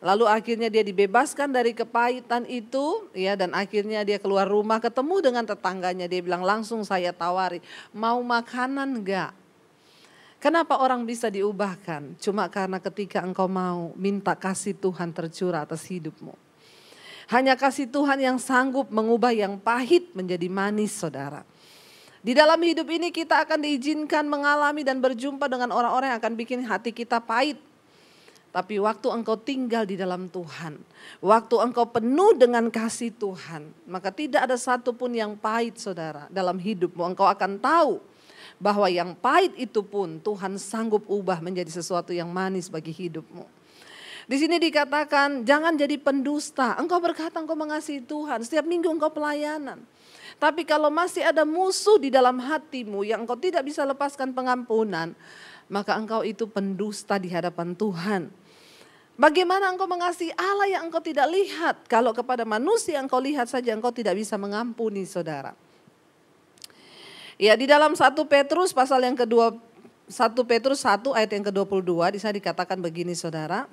Lalu 0.00 0.24
akhirnya 0.24 0.72
dia 0.72 0.80
dibebaskan 0.80 1.52
dari 1.52 1.76
kepahitan 1.76 2.48
itu 2.48 3.12
ya 3.12 3.36
dan 3.36 3.52
akhirnya 3.52 4.00
dia 4.00 4.16
keluar 4.16 4.48
rumah 4.48 4.80
ketemu 4.80 5.20
dengan 5.20 5.44
tetangganya 5.44 6.08
dia 6.08 6.24
bilang 6.24 6.40
langsung 6.40 6.80
saya 6.88 7.12
tawari 7.12 7.60
mau 7.92 8.16
makanan 8.24 8.96
enggak? 8.96 9.36
Kenapa 10.40 10.80
orang 10.80 11.04
bisa 11.04 11.28
diubahkan? 11.28 12.16
Cuma 12.16 12.48
karena 12.48 12.80
ketika 12.80 13.20
engkau 13.20 13.44
mau 13.44 13.92
minta 13.92 14.32
kasih 14.32 14.72
Tuhan 14.72 15.12
tercurah 15.12 15.68
atas 15.68 15.84
hidupmu. 15.84 16.32
Hanya 17.28 17.52
kasih 17.60 17.84
Tuhan 17.84 18.24
yang 18.24 18.40
sanggup 18.40 18.88
mengubah 18.88 19.36
yang 19.36 19.60
pahit 19.60 20.08
menjadi 20.16 20.48
manis 20.48 20.96
saudara. 20.96 21.44
Di 22.24 22.32
dalam 22.32 22.56
hidup 22.56 22.88
ini 22.88 23.12
kita 23.12 23.44
akan 23.44 23.68
diizinkan 23.68 24.24
mengalami 24.24 24.80
dan 24.80 24.96
berjumpa 25.04 25.44
dengan 25.44 25.76
orang-orang 25.76 26.16
yang 26.16 26.20
akan 26.24 26.34
bikin 26.40 26.60
hati 26.64 26.92
kita 26.96 27.20
pahit 27.20 27.60
tapi 28.50 28.82
waktu 28.82 29.06
engkau 29.14 29.38
tinggal 29.38 29.86
di 29.86 29.94
dalam 29.94 30.26
Tuhan, 30.26 30.74
waktu 31.22 31.54
engkau 31.62 31.86
penuh 31.86 32.34
dengan 32.34 32.66
kasih 32.66 33.14
Tuhan, 33.14 33.70
maka 33.86 34.10
tidak 34.10 34.50
ada 34.50 34.58
satupun 34.58 35.14
yang 35.14 35.38
pahit 35.38 35.78
saudara 35.78 36.26
dalam 36.34 36.58
hidupmu. 36.58 37.14
Engkau 37.14 37.30
akan 37.30 37.62
tahu 37.62 38.02
bahwa 38.58 38.90
yang 38.90 39.14
pahit 39.14 39.54
itu 39.54 39.86
pun 39.86 40.18
Tuhan 40.18 40.58
sanggup 40.58 41.06
ubah 41.06 41.38
menjadi 41.38 41.70
sesuatu 41.70 42.10
yang 42.10 42.26
manis 42.28 42.66
bagi 42.66 42.90
hidupmu. 42.90 43.46
Di 44.26 44.36
sini 44.38 44.58
dikatakan 44.58 45.46
jangan 45.46 45.74
jadi 45.78 45.98
pendusta. 45.98 46.74
Engkau 46.78 46.98
berkata 46.98 47.38
engkau 47.42 47.58
mengasihi 47.58 48.02
Tuhan. 48.02 48.46
Setiap 48.46 48.62
minggu 48.62 48.86
engkau 48.86 49.10
pelayanan. 49.10 49.82
Tapi 50.38 50.62
kalau 50.62 50.86
masih 50.86 51.26
ada 51.26 51.42
musuh 51.42 51.98
di 51.98 52.14
dalam 52.14 52.38
hatimu 52.38 53.02
yang 53.02 53.26
engkau 53.26 53.34
tidak 53.34 53.66
bisa 53.66 53.82
lepaskan 53.82 54.30
pengampunan, 54.30 55.18
maka 55.66 55.98
engkau 55.98 56.22
itu 56.22 56.46
pendusta 56.46 57.18
di 57.18 57.30
hadapan 57.30 57.74
Tuhan. 57.74 58.39
Bagaimana 59.20 59.68
engkau 59.68 59.84
mengasihi 59.84 60.32
Allah 60.32 60.80
yang 60.80 60.88
engkau 60.88 61.04
tidak 61.04 61.28
lihat? 61.28 61.84
Kalau 61.92 62.16
kepada 62.16 62.48
manusia 62.48 62.96
engkau 62.96 63.20
lihat 63.20 63.52
saja 63.52 63.76
engkau 63.76 63.92
tidak 63.92 64.16
bisa 64.16 64.40
mengampuni 64.40 65.04
saudara. 65.04 65.52
Ya 67.36 67.52
di 67.52 67.68
dalam 67.68 67.92
1 67.92 68.00
Petrus 68.24 68.72
pasal 68.72 69.04
yang 69.04 69.12
kedua 69.12 69.52
1 70.08 70.16
Petrus 70.48 70.88
1 70.88 71.04
ayat 71.12 71.36
yang 71.36 71.44
ke-22 71.52 72.16
di 72.16 72.18
sana 72.18 72.32
dikatakan 72.32 72.80
begini 72.80 73.12
saudara. 73.12 73.68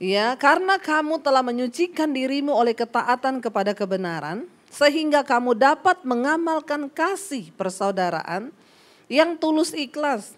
Ya, 0.00 0.34
karena 0.34 0.80
kamu 0.80 1.22
telah 1.22 1.44
menyucikan 1.44 2.10
dirimu 2.10 2.50
oleh 2.50 2.74
ketaatan 2.74 3.38
kepada 3.38 3.76
kebenaran 3.76 4.48
sehingga 4.72 5.22
kamu 5.22 5.54
dapat 5.54 6.02
mengamalkan 6.02 6.88
kasih 6.88 7.52
persaudaraan 7.54 8.48
yang 9.12 9.36
tulus 9.38 9.70
ikhlas 9.76 10.34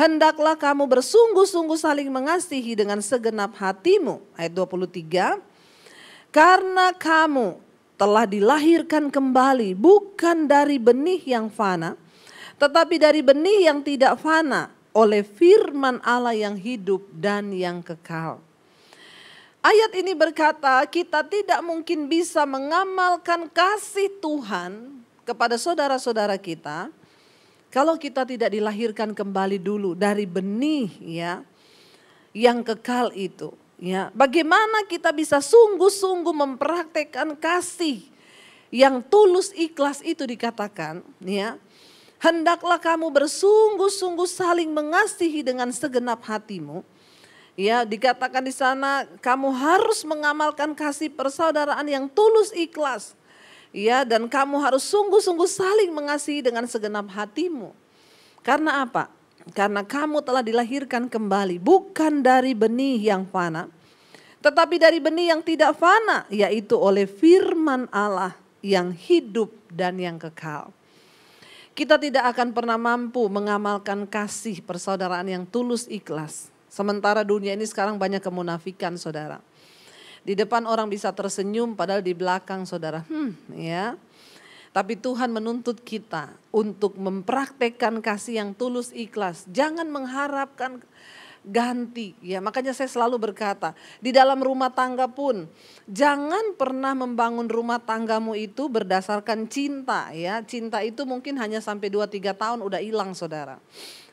Hendaklah 0.00 0.56
kamu 0.56 0.88
bersungguh-sungguh 0.88 1.76
saling 1.76 2.08
mengasihi 2.08 2.72
dengan 2.72 3.04
segenap 3.04 3.52
hatimu. 3.60 4.24
Ayat 4.32 4.56
23. 4.56 5.36
Karena 6.32 6.96
kamu 6.96 7.60
telah 8.00 8.24
dilahirkan 8.24 9.12
kembali 9.12 9.76
bukan 9.76 10.48
dari 10.48 10.80
benih 10.80 11.20
yang 11.28 11.52
fana, 11.52 12.00
tetapi 12.56 12.96
dari 12.96 13.20
benih 13.20 13.68
yang 13.68 13.84
tidak 13.84 14.16
fana 14.16 14.72
oleh 14.96 15.20
firman 15.20 16.00
Allah 16.00 16.32
yang 16.32 16.56
hidup 16.56 17.04
dan 17.12 17.52
yang 17.52 17.84
kekal. 17.84 18.40
Ayat 19.60 19.92
ini 20.00 20.16
berkata 20.16 20.80
kita 20.88 21.28
tidak 21.28 21.60
mungkin 21.60 22.08
bisa 22.08 22.48
mengamalkan 22.48 23.52
kasih 23.52 24.08
Tuhan 24.16 24.96
kepada 25.28 25.60
saudara-saudara 25.60 26.40
kita 26.40 26.88
kalau 27.70 27.94
kita 27.94 28.26
tidak 28.26 28.50
dilahirkan 28.50 29.14
kembali 29.14 29.62
dulu 29.62 29.94
dari 29.94 30.26
benih 30.26 30.90
ya 30.98 31.46
yang 32.34 32.66
kekal 32.66 33.14
itu, 33.14 33.54
ya. 33.78 34.10
Bagaimana 34.14 34.86
kita 34.86 35.10
bisa 35.14 35.38
sungguh-sungguh 35.38 36.34
mempraktekkan 36.34 37.38
kasih 37.38 38.06
yang 38.70 39.02
tulus 39.02 39.54
ikhlas 39.54 40.02
itu 40.02 40.26
dikatakan, 40.26 41.02
ya. 41.22 41.58
Hendaklah 42.20 42.76
kamu 42.76 43.08
bersungguh-sungguh 43.08 44.28
saling 44.28 44.70
mengasihi 44.70 45.40
dengan 45.40 45.72
segenap 45.72 46.20
hatimu. 46.26 46.84
Ya, 47.58 47.82
dikatakan 47.82 48.44
di 48.44 48.54
sana 48.54 49.08
kamu 49.24 49.48
harus 49.52 50.06
mengamalkan 50.06 50.76
kasih 50.76 51.10
persaudaraan 51.10 51.84
yang 51.88 52.06
tulus 52.08 52.54
ikhlas 52.54 53.18
Ya, 53.70 54.02
dan 54.02 54.26
kamu 54.26 54.58
harus 54.58 54.82
sungguh-sungguh 54.90 55.46
saling 55.46 55.94
mengasihi 55.94 56.42
dengan 56.42 56.66
segenap 56.66 57.06
hatimu. 57.06 57.70
Karena 58.42 58.82
apa? 58.82 59.06
Karena 59.54 59.86
kamu 59.86 60.20
telah 60.26 60.42
dilahirkan 60.42 61.06
kembali 61.06 61.62
bukan 61.62 62.20
dari 62.20 62.52
benih 62.52 62.98
yang 62.98 63.24
fana, 63.30 63.70
tetapi 64.42 64.76
dari 64.76 64.98
benih 65.00 65.32
yang 65.32 65.40
tidak 65.40 65.78
fana, 65.78 66.26
yaitu 66.28 66.76
oleh 66.76 67.06
firman 67.08 67.86
Allah 67.94 68.36
yang 68.60 68.92
hidup 68.92 69.48
dan 69.72 69.96
yang 69.96 70.20
kekal. 70.20 70.74
kita 71.80 71.96
tidak 71.96 72.36
akan 72.36 72.52
pernah 72.52 72.76
mampu 72.76 73.24
mengamalkan 73.32 74.04
kasih 74.04 74.60
persaudaraan 74.60 75.24
yang 75.24 75.44
tulus 75.48 75.88
ikhlas. 75.88 76.52
Sementara 76.68 77.24
dunia 77.24 77.56
ini 77.56 77.64
sekarang 77.64 77.96
banyak 77.96 78.20
kemunafikan 78.20 79.00
saudara. 79.00 79.40
Di 80.20 80.36
depan 80.36 80.68
orang 80.68 80.92
bisa 80.92 81.10
tersenyum 81.10 81.72
padahal 81.72 82.04
di 82.04 82.12
belakang 82.12 82.68
saudara, 82.68 83.02
hmm 83.08 83.56
ya. 83.56 83.96
Tapi 84.70 84.94
Tuhan 84.94 85.34
menuntut 85.34 85.82
kita 85.82 86.30
untuk 86.54 86.94
mempraktekkan 86.94 87.98
kasih 87.98 88.38
yang 88.38 88.50
tulus 88.54 88.94
ikhlas. 88.94 89.42
Jangan 89.50 89.90
mengharapkan 89.90 90.78
ganti. 91.42 92.14
Ya, 92.20 92.38
makanya 92.38 92.76
saya 92.76 92.86
selalu 92.86 93.30
berkata, 93.30 93.72
di 93.98 94.12
dalam 94.12 94.38
rumah 94.38 94.70
tangga 94.70 95.08
pun 95.08 95.48
jangan 95.88 96.54
pernah 96.54 96.92
membangun 96.92 97.48
rumah 97.48 97.80
tanggamu 97.80 98.36
itu 98.36 98.68
berdasarkan 98.68 99.48
cinta 99.48 100.12
ya. 100.12 100.44
Cinta 100.44 100.84
itu 100.84 101.02
mungkin 101.08 101.40
hanya 101.40 101.58
sampai 101.58 101.88
2 101.88 102.06
3 102.06 102.36
tahun 102.36 102.58
udah 102.60 102.80
hilang 102.80 103.16
Saudara. 103.16 103.58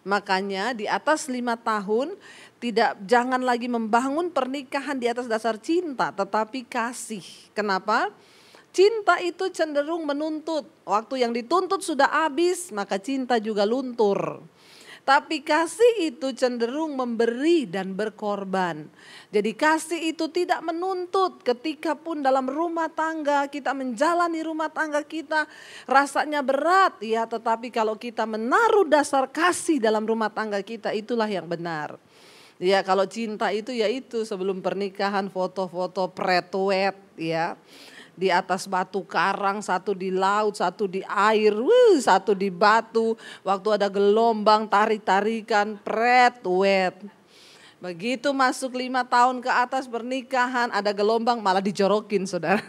Makanya 0.08 0.72
di 0.72 0.88
atas 0.88 1.28
lima 1.28 1.60
tahun 1.60 2.16
tidak 2.58 2.98
jangan 3.06 3.42
lagi 3.46 3.70
membangun 3.70 4.34
pernikahan 4.34 4.98
di 4.98 5.06
atas 5.06 5.30
dasar 5.30 5.62
cinta 5.62 6.10
tetapi 6.10 6.66
kasih. 6.66 7.24
Kenapa? 7.54 8.10
Cinta 8.74 9.18
itu 9.22 9.50
cenderung 9.50 10.06
menuntut. 10.06 10.66
Waktu 10.86 11.26
yang 11.26 11.34
dituntut 11.34 11.82
sudah 11.82 12.26
habis, 12.26 12.70
maka 12.70 13.02
cinta 13.02 13.42
juga 13.42 13.66
luntur. 13.66 14.46
Tapi 15.08 15.40
kasih 15.40 16.12
itu 16.12 16.36
cenderung 16.36 17.00
memberi 17.00 17.64
dan 17.64 17.96
berkorban. 17.96 18.92
Jadi 19.32 19.56
kasih 19.56 20.12
itu 20.12 20.28
tidak 20.28 20.60
menuntut 20.60 21.40
ketika 21.48 21.96
pun 21.96 22.20
dalam 22.20 22.44
rumah 22.44 22.92
tangga 22.92 23.48
kita 23.48 23.72
menjalani 23.72 24.44
rumah 24.44 24.68
tangga 24.68 25.00
kita 25.08 25.48
rasanya 25.88 26.44
berat 26.44 27.00
ya 27.00 27.24
tetapi 27.24 27.72
kalau 27.72 27.96
kita 27.96 28.28
menaruh 28.28 28.84
dasar 28.84 29.32
kasih 29.32 29.80
dalam 29.80 30.04
rumah 30.04 30.28
tangga 30.28 30.60
kita 30.60 30.92
itulah 30.92 31.32
yang 31.32 31.48
benar. 31.48 31.96
Ya 32.58 32.82
kalau 32.82 33.06
cinta 33.06 33.54
itu 33.54 33.70
ya 33.70 33.86
itu 33.86 34.26
sebelum 34.26 34.66
pernikahan 34.66 35.30
foto-foto 35.30 36.10
pretwet 36.10 36.98
ya 37.14 37.54
di 38.18 38.34
atas 38.34 38.66
batu 38.66 39.06
karang, 39.06 39.62
satu 39.62 39.94
di 39.94 40.10
laut, 40.10 40.58
satu 40.58 40.90
di 40.90 41.06
air, 41.06 41.54
wuh, 41.54 42.02
satu 42.02 42.34
di 42.34 42.50
batu. 42.50 43.14
Waktu 43.46 43.78
ada 43.78 43.88
gelombang, 43.94 44.66
tarik-tarikan, 44.66 45.78
pret, 45.86 46.42
wet. 46.42 46.98
Begitu 47.78 48.34
masuk 48.34 48.74
lima 48.74 49.06
tahun 49.06 49.38
ke 49.38 49.52
atas 49.54 49.86
pernikahan, 49.86 50.74
ada 50.74 50.90
gelombang 50.90 51.38
malah 51.38 51.62
dijorokin 51.62 52.26
saudara. 52.26 52.64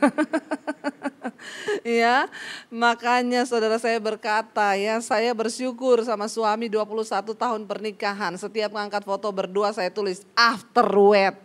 ya, 1.84 2.28
makanya 2.68 3.48
saudara 3.48 3.80
saya 3.80 3.96
berkata 3.96 4.76
ya, 4.76 5.00
saya 5.00 5.32
bersyukur 5.32 6.04
sama 6.04 6.28
suami 6.28 6.68
21 6.68 7.24
tahun 7.32 7.64
pernikahan. 7.64 8.36
Setiap 8.36 8.76
ngangkat 8.76 9.08
foto 9.08 9.32
berdua 9.32 9.72
saya 9.72 9.88
tulis 9.88 10.28
after 10.36 10.84
wet. 10.92 11.40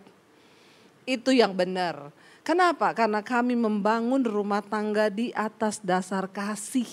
Itu 1.08 1.32
yang 1.32 1.56
benar 1.56 2.12
Kenapa? 2.44 2.92
Karena 2.92 3.24
kami 3.24 3.56
membangun 3.56 4.20
rumah 4.20 4.60
tangga 4.60 5.08
di 5.08 5.32
atas 5.32 5.80
dasar 5.80 6.28
kasih. 6.28 6.86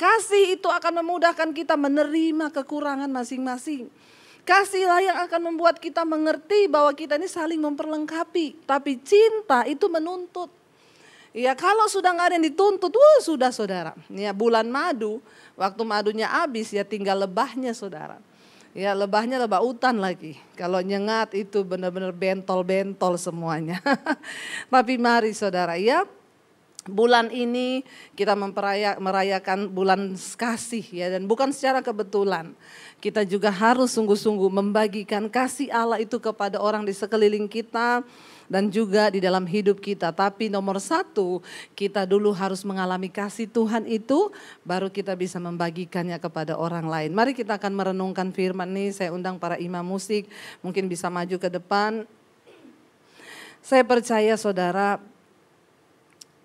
Kasih 0.00 0.56
itu 0.56 0.64
akan 0.64 1.04
memudahkan 1.04 1.52
kita 1.52 1.76
menerima 1.76 2.48
kekurangan 2.48 3.12
masing-masing. 3.12 3.92
Kasihlah 4.42 4.98
yang 4.98 5.18
akan 5.22 5.54
membuat 5.54 5.78
kita 5.78 6.02
mengerti 6.02 6.66
bahwa 6.66 6.90
kita 6.90 7.14
ini 7.14 7.30
saling 7.30 7.62
memperlengkapi. 7.62 8.66
Tapi 8.66 8.98
cinta 8.98 9.62
itu 9.70 9.86
menuntut. 9.86 10.50
Ya 11.32 11.56
kalau 11.56 11.88
sudah 11.88 12.12
nggak 12.12 12.28
ada 12.28 12.34
yang 12.36 12.46
dituntut, 12.50 12.92
wah 12.92 13.20
sudah 13.22 13.54
saudara. 13.54 13.96
Ya 14.12 14.34
bulan 14.34 14.68
madu, 14.68 15.22
waktu 15.56 15.82
madunya 15.86 16.28
habis 16.28 16.74
ya 16.74 16.84
tinggal 16.84 17.24
lebahnya 17.24 17.72
saudara. 17.72 18.20
Ya 18.76 18.92
lebahnya 18.92 19.40
lebah 19.40 19.62
hutan 19.62 20.02
lagi. 20.02 20.36
Kalau 20.58 20.82
nyengat 20.82 21.32
itu 21.38 21.62
benar-benar 21.62 22.12
bentol-bentol 22.12 23.16
semuanya. 23.16 23.80
Tapi 24.72 24.96
mari 25.00 25.32
saudara 25.32 25.78
ya 25.78 26.04
bulan 26.82 27.30
ini 27.30 27.86
kita 28.18 28.34
merayakan 28.98 29.70
bulan 29.70 30.18
kasih 30.18 30.82
ya 30.82 31.06
dan 31.14 31.30
bukan 31.30 31.54
secara 31.54 31.78
kebetulan. 31.78 32.54
Kita 33.02 33.26
juga 33.26 33.50
harus 33.50 33.94
sungguh-sungguh 33.98 34.50
membagikan 34.50 35.26
kasih 35.26 35.70
Allah 35.74 35.98
itu 35.98 36.22
kepada 36.22 36.62
orang 36.62 36.86
di 36.86 36.94
sekeliling 36.94 37.50
kita 37.50 38.02
dan 38.46 38.70
juga 38.70 39.10
di 39.10 39.18
dalam 39.18 39.42
hidup 39.42 39.82
kita. 39.82 40.14
Tapi 40.14 40.46
nomor 40.46 40.78
satu, 40.78 41.42
kita 41.74 42.06
dulu 42.06 42.30
harus 42.30 42.62
mengalami 42.62 43.10
kasih 43.10 43.50
Tuhan 43.50 43.86
itu, 43.90 44.30
baru 44.62 44.86
kita 44.86 45.18
bisa 45.18 45.42
membagikannya 45.42 46.18
kepada 46.18 46.54
orang 46.54 46.86
lain. 46.86 47.10
Mari 47.10 47.34
kita 47.34 47.58
akan 47.58 47.72
merenungkan 47.74 48.30
firman 48.30 48.70
ini. 48.70 48.94
Saya 48.94 49.10
undang 49.10 49.38
para 49.38 49.58
imam 49.58 49.82
musik, 49.82 50.30
mungkin 50.62 50.86
bisa 50.86 51.10
maju 51.10 51.36
ke 51.38 51.48
depan. 51.50 52.06
Saya 53.62 53.86
percaya 53.86 54.34
saudara, 54.34 54.98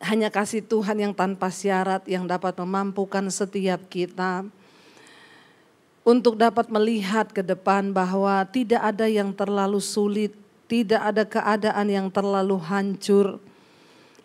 hanya 0.08 0.32
kasih 0.32 0.64
Tuhan 0.64 1.04
yang 1.04 1.14
tanpa 1.14 1.52
syarat 1.52 2.08
yang 2.08 2.24
dapat 2.24 2.56
memampukan 2.58 3.28
setiap 3.28 3.86
kita 3.92 4.48
untuk 6.08 6.40
dapat 6.40 6.72
melihat 6.72 7.28
ke 7.36 7.44
depan 7.44 7.92
bahwa 7.92 8.48
tidak 8.48 8.80
ada 8.80 9.12
yang 9.12 9.36
terlalu 9.36 9.84
sulit 9.84 10.32
tidak 10.68 11.02
ada 11.02 11.24
keadaan 11.24 11.88
yang 11.88 12.08
terlalu 12.12 12.60
hancur, 12.60 13.40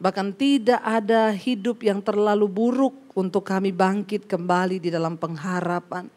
bahkan 0.02 0.34
tidak 0.34 0.82
ada 0.82 1.30
hidup 1.30 1.86
yang 1.86 2.02
terlalu 2.02 2.50
buruk 2.50 2.94
untuk 3.14 3.46
kami 3.46 3.70
bangkit 3.70 4.26
kembali 4.26 4.82
di 4.82 4.90
dalam 4.90 5.14
pengharapan. 5.14 6.10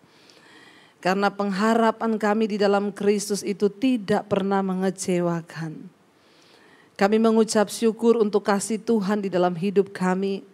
Karena 0.97 1.29
pengharapan 1.29 2.17
kami 2.17 2.49
di 2.49 2.57
dalam 2.57 2.89
Kristus 2.89 3.45
itu 3.45 3.69
tidak 3.69 4.25
pernah 4.25 4.65
mengecewakan. 4.65 5.94
Kami 6.95 7.19
mengucap 7.19 7.67
syukur 7.67 8.15
untuk 8.15 8.47
kasih 8.47 8.79
Tuhan 8.79 9.19
di 9.19 9.27
dalam 9.27 9.51
hidup 9.51 9.91
kami. 9.91 10.47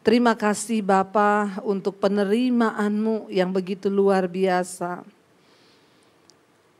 Terima 0.00 0.32
kasih 0.32 0.80
Bapa 0.80 1.60
untuk 1.60 2.00
penerimaanmu 2.00 3.28
yang 3.28 3.52
begitu 3.52 3.92
luar 3.92 4.24
biasa. 4.24 5.04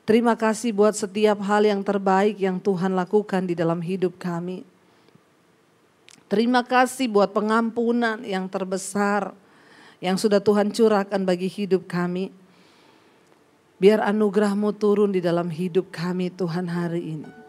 Terima 0.09 0.38
kasih 0.38 0.73
buat 0.73 0.97
setiap 0.97 1.42
hal 1.45 1.69
yang 1.69 1.83
terbaik 1.85 2.40
yang 2.40 2.57
Tuhan 2.57 2.97
lakukan 2.97 3.45
di 3.45 3.53
dalam 3.53 3.83
hidup 3.83 4.16
kami. 4.16 4.64
Terima 6.31 6.64
kasih 6.64 7.12
buat 7.12 7.35
pengampunan 7.37 8.25
yang 8.25 8.49
terbesar 8.49 9.37
yang 10.01 10.16
sudah 10.16 10.40
Tuhan 10.40 10.73
curahkan 10.73 11.21
bagi 11.29 11.51
hidup 11.51 11.85
kami. 11.85 12.33
Biar 13.77 14.01
anugerahmu 14.01 14.73
turun 14.81 15.12
di 15.12 15.21
dalam 15.21 15.53
hidup 15.53 15.92
kami 15.92 16.33
Tuhan 16.33 16.71
hari 16.71 17.21
ini. 17.21 17.46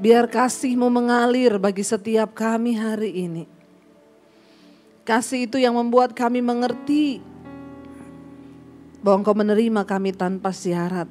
Biar 0.00 0.32
kasihmu 0.32 0.88
mengalir 0.88 1.60
bagi 1.60 1.84
setiap 1.84 2.32
kami 2.32 2.72
hari 2.72 3.28
ini. 3.28 3.44
Kasih 5.04 5.44
itu 5.44 5.60
yang 5.60 5.76
membuat 5.76 6.16
kami 6.16 6.40
mengerti 6.40 7.20
bahwa 9.04 9.20
engkau 9.20 9.36
menerima 9.36 9.84
kami 9.84 10.16
tanpa 10.16 10.56
syarat. 10.56 11.04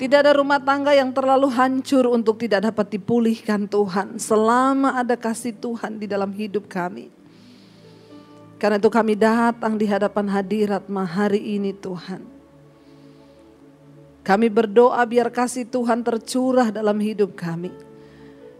Tidak 0.00 0.16
ada 0.24 0.32
rumah 0.32 0.56
tangga 0.56 0.96
yang 0.96 1.12
terlalu 1.12 1.52
hancur 1.52 2.08
untuk 2.08 2.40
tidak 2.40 2.72
dapat 2.72 2.96
dipulihkan 2.96 3.68
Tuhan. 3.68 4.16
Selama 4.16 4.96
ada 4.96 5.12
kasih 5.12 5.52
Tuhan 5.52 6.00
di 6.00 6.08
dalam 6.08 6.32
hidup 6.32 6.64
kami. 6.64 7.12
Karena 8.56 8.80
itu 8.80 8.88
kami 8.88 9.20
datang 9.20 9.76
di 9.76 9.84
hadapan 9.84 10.32
hadirat 10.32 10.88
hari 10.88 11.60
ini 11.60 11.76
Tuhan. 11.76 12.39
Kami 14.20 14.52
berdoa 14.52 15.00
biar 15.08 15.32
kasih 15.32 15.64
Tuhan 15.68 16.04
tercurah 16.04 16.68
dalam 16.68 17.00
hidup 17.00 17.34
kami. 17.34 17.72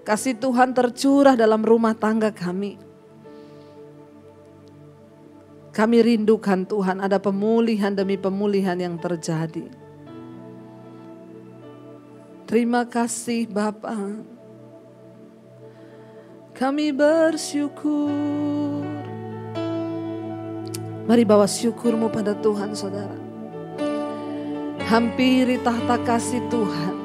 Kasih 0.02 0.36
Tuhan 0.40 0.72
tercurah 0.72 1.36
dalam 1.36 1.60
rumah 1.60 1.92
tangga 1.92 2.32
kami 2.32 2.90
kami 5.70 6.02
rindukan 6.02 6.66
Tuhan 6.66 6.98
ada 6.98 7.22
pemulihan 7.22 7.94
demi 7.94 8.18
pemulihan 8.18 8.74
yang 8.74 8.98
terjadi. 8.98 9.70
Terima 12.50 12.82
kasih 12.82 13.46
Bapa. 13.46 13.94
Kami 16.58 16.90
bersyukur. 16.90 18.10
Mari 21.06 21.22
bawa 21.22 21.46
syukurmu 21.46 22.10
pada 22.10 22.34
Tuhan 22.34 22.74
saudara. 22.74 23.19
Hampiri 24.90 25.62
tahta 25.62 26.02
kasih 26.02 26.42
Tuhan. 26.50 26.98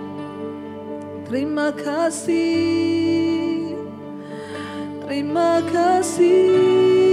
Terima 1.30 1.70
kasih. 1.70 3.78
Terima 5.06 5.62
kasih. 5.70 7.06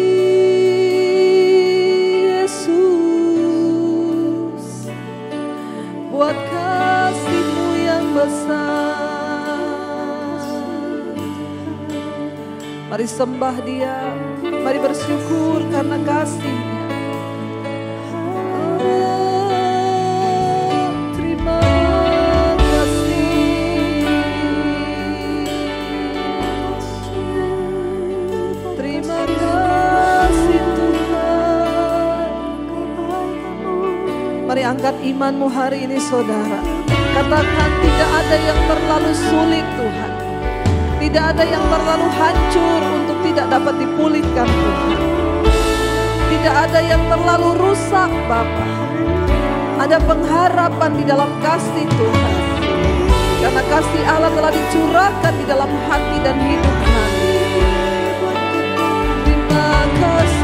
buat 6.23 6.39
kasihmu 6.39 7.69
yang 7.83 8.07
besar. 8.15 8.95
Mari 12.87 13.07
sembah 13.11 13.57
dia. 13.67 13.99
Mari 14.41 14.79
bersyukur 14.79 15.67
karena 15.75 15.99
kasihnya. 16.07 16.92
Angkat 34.83 34.99
imanmu 34.99 35.47
hari 35.47 35.87
ini 35.87 35.95
saudara. 35.95 36.59
Katakan 37.14 37.71
tidak 37.87 38.11
ada 38.18 38.35
yang 38.35 38.61
terlalu 38.66 39.14
sulit 39.14 39.62
Tuhan. 39.79 40.12
Tidak 40.99 41.23
ada 41.23 41.45
yang 41.47 41.62
terlalu 41.71 42.11
hancur 42.11 42.81
untuk 42.90 43.14
tidak 43.23 43.47
dapat 43.47 43.79
dipulihkan 43.79 44.42
Tuhan. 44.42 45.01
Tidak 46.35 46.55
ada 46.66 46.81
yang 46.83 46.99
terlalu 47.07 47.62
rusak 47.62 48.11
Bapa. 48.27 48.66
Ada 49.87 50.03
pengharapan 50.03 50.90
di 50.99 51.05
dalam 51.07 51.31
kasih 51.38 51.87
Tuhan. 51.87 52.35
Karena 53.38 53.62
kasih 53.62 54.03
Allah 54.03 54.35
telah 54.35 54.51
dicurahkan 54.51 55.33
di 55.38 55.45
dalam 55.47 55.71
hati 55.87 56.16
dan 56.27 56.37
hidup 56.42 56.77
kami. 56.83 57.31
Terima 59.31 59.79
kasih. 60.03 60.42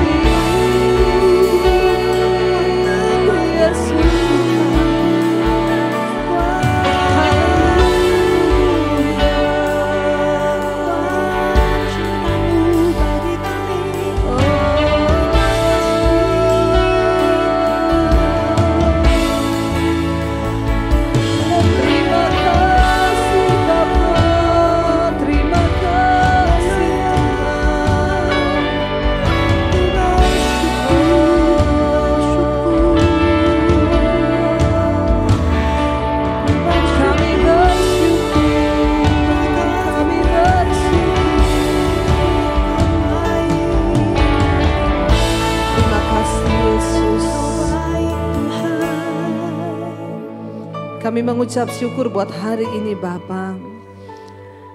Kami 51.09 51.25
mengucap 51.25 51.73
syukur 51.73 52.12
buat 52.12 52.29
hari 52.29 52.68
ini 52.68 52.92
Bapa. 52.92 53.57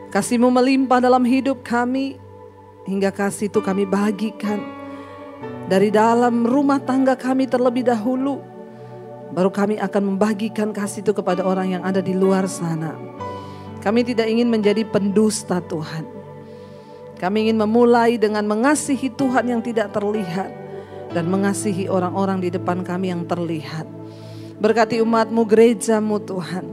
Kasih-Mu 0.09 0.49
melimpah 0.49 0.97
dalam 0.97 1.21
hidup 1.29 1.61
kami. 1.61 2.17
Hingga 2.89 3.13
kasih 3.13 3.53
itu 3.53 3.61
kami 3.61 3.85
bagikan. 3.85 4.57
Dari 5.69 5.93
dalam 5.93 6.41
rumah 6.41 6.81
tangga 6.81 7.13
kami 7.13 7.45
terlebih 7.45 7.85
dahulu. 7.85 8.41
Baru 9.29 9.53
kami 9.53 9.77
akan 9.77 10.01
membagikan 10.09 10.73
kasih 10.73 11.05
itu 11.05 11.13
kepada 11.13 11.45
orang 11.45 11.77
yang 11.77 11.85
ada 11.85 12.01
di 12.01 12.17
luar 12.17 12.49
sana. 12.49 12.97
Kami 13.85 14.01
tidak 14.01 14.25
ingin 14.25 14.49
menjadi 14.49 14.89
pendusta 14.89 15.61
Tuhan. 15.61 16.01
Kami 17.21 17.45
ingin 17.45 17.61
memulai 17.61 18.17
dengan 18.17 18.41
mengasihi 18.49 19.13
Tuhan 19.13 19.53
yang 19.53 19.61
tidak 19.61 19.93
terlihat. 19.93 20.49
Dan 21.13 21.29
mengasihi 21.29 21.85
orang-orang 21.93 22.41
di 22.41 22.49
depan 22.49 22.81
kami 22.81 23.13
yang 23.13 23.21
terlihat. 23.29 23.85
Berkati 24.61 25.01
umatmu, 25.01 25.45
gerejamu 25.45 26.21
Tuhan. 26.21 26.65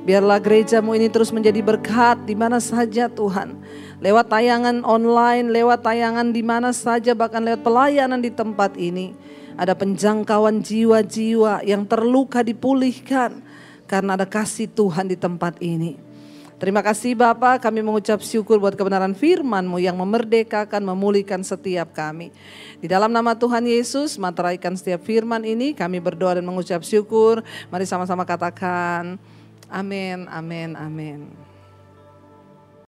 Biarlah 0.00 0.40
gerejamu 0.40 0.96
ini 0.96 1.12
terus 1.12 1.28
menjadi 1.28 1.60
berkat 1.60 2.24
di 2.24 2.32
mana 2.32 2.56
saja 2.56 3.06
Tuhan. 3.12 3.60
Lewat 4.00 4.32
tayangan 4.32 4.80
online, 4.80 5.52
lewat 5.52 5.84
tayangan 5.84 6.32
di 6.32 6.40
mana 6.40 6.72
saja, 6.72 7.12
bahkan 7.12 7.44
lewat 7.44 7.60
pelayanan 7.60 8.24
di 8.24 8.32
tempat 8.32 8.74
ini. 8.80 9.12
Ada 9.60 9.76
penjangkauan 9.76 10.64
jiwa-jiwa 10.64 11.68
yang 11.68 11.84
terluka 11.84 12.40
dipulihkan. 12.40 13.44
Karena 13.84 14.16
ada 14.16 14.24
kasih 14.24 14.70
Tuhan 14.72 15.10
di 15.10 15.20
tempat 15.20 15.60
ini. 15.60 16.09
Terima 16.60 16.84
kasih 16.84 17.16
Bapak, 17.16 17.64
kami 17.64 17.80
mengucap 17.80 18.20
syukur 18.20 18.60
buat 18.60 18.76
kebenaran 18.76 19.16
firman-Mu 19.16 19.80
yang 19.80 19.96
memerdekakan, 19.96 20.84
memulihkan 20.84 21.40
setiap 21.40 21.96
kami. 21.96 22.28
Di 22.76 22.84
dalam 22.84 23.08
nama 23.16 23.32
Tuhan 23.32 23.64
Yesus, 23.64 24.20
materaikan 24.20 24.76
setiap 24.76 25.00
firman 25.00 25.40
ini, 25.48 25.72
kami 25.72 26.04
berdoa 26.04 26.36
dan 26.36 26.44
mengucap 26.44 26.84
syukur. 26.84 27.40
Mari 27.72 27.88
sama-sama 27.88 28.28
katakan, 28.28 29.16
amin, 29.72 30.28
amin, 30.28 30.76
amin. 30.76 31.49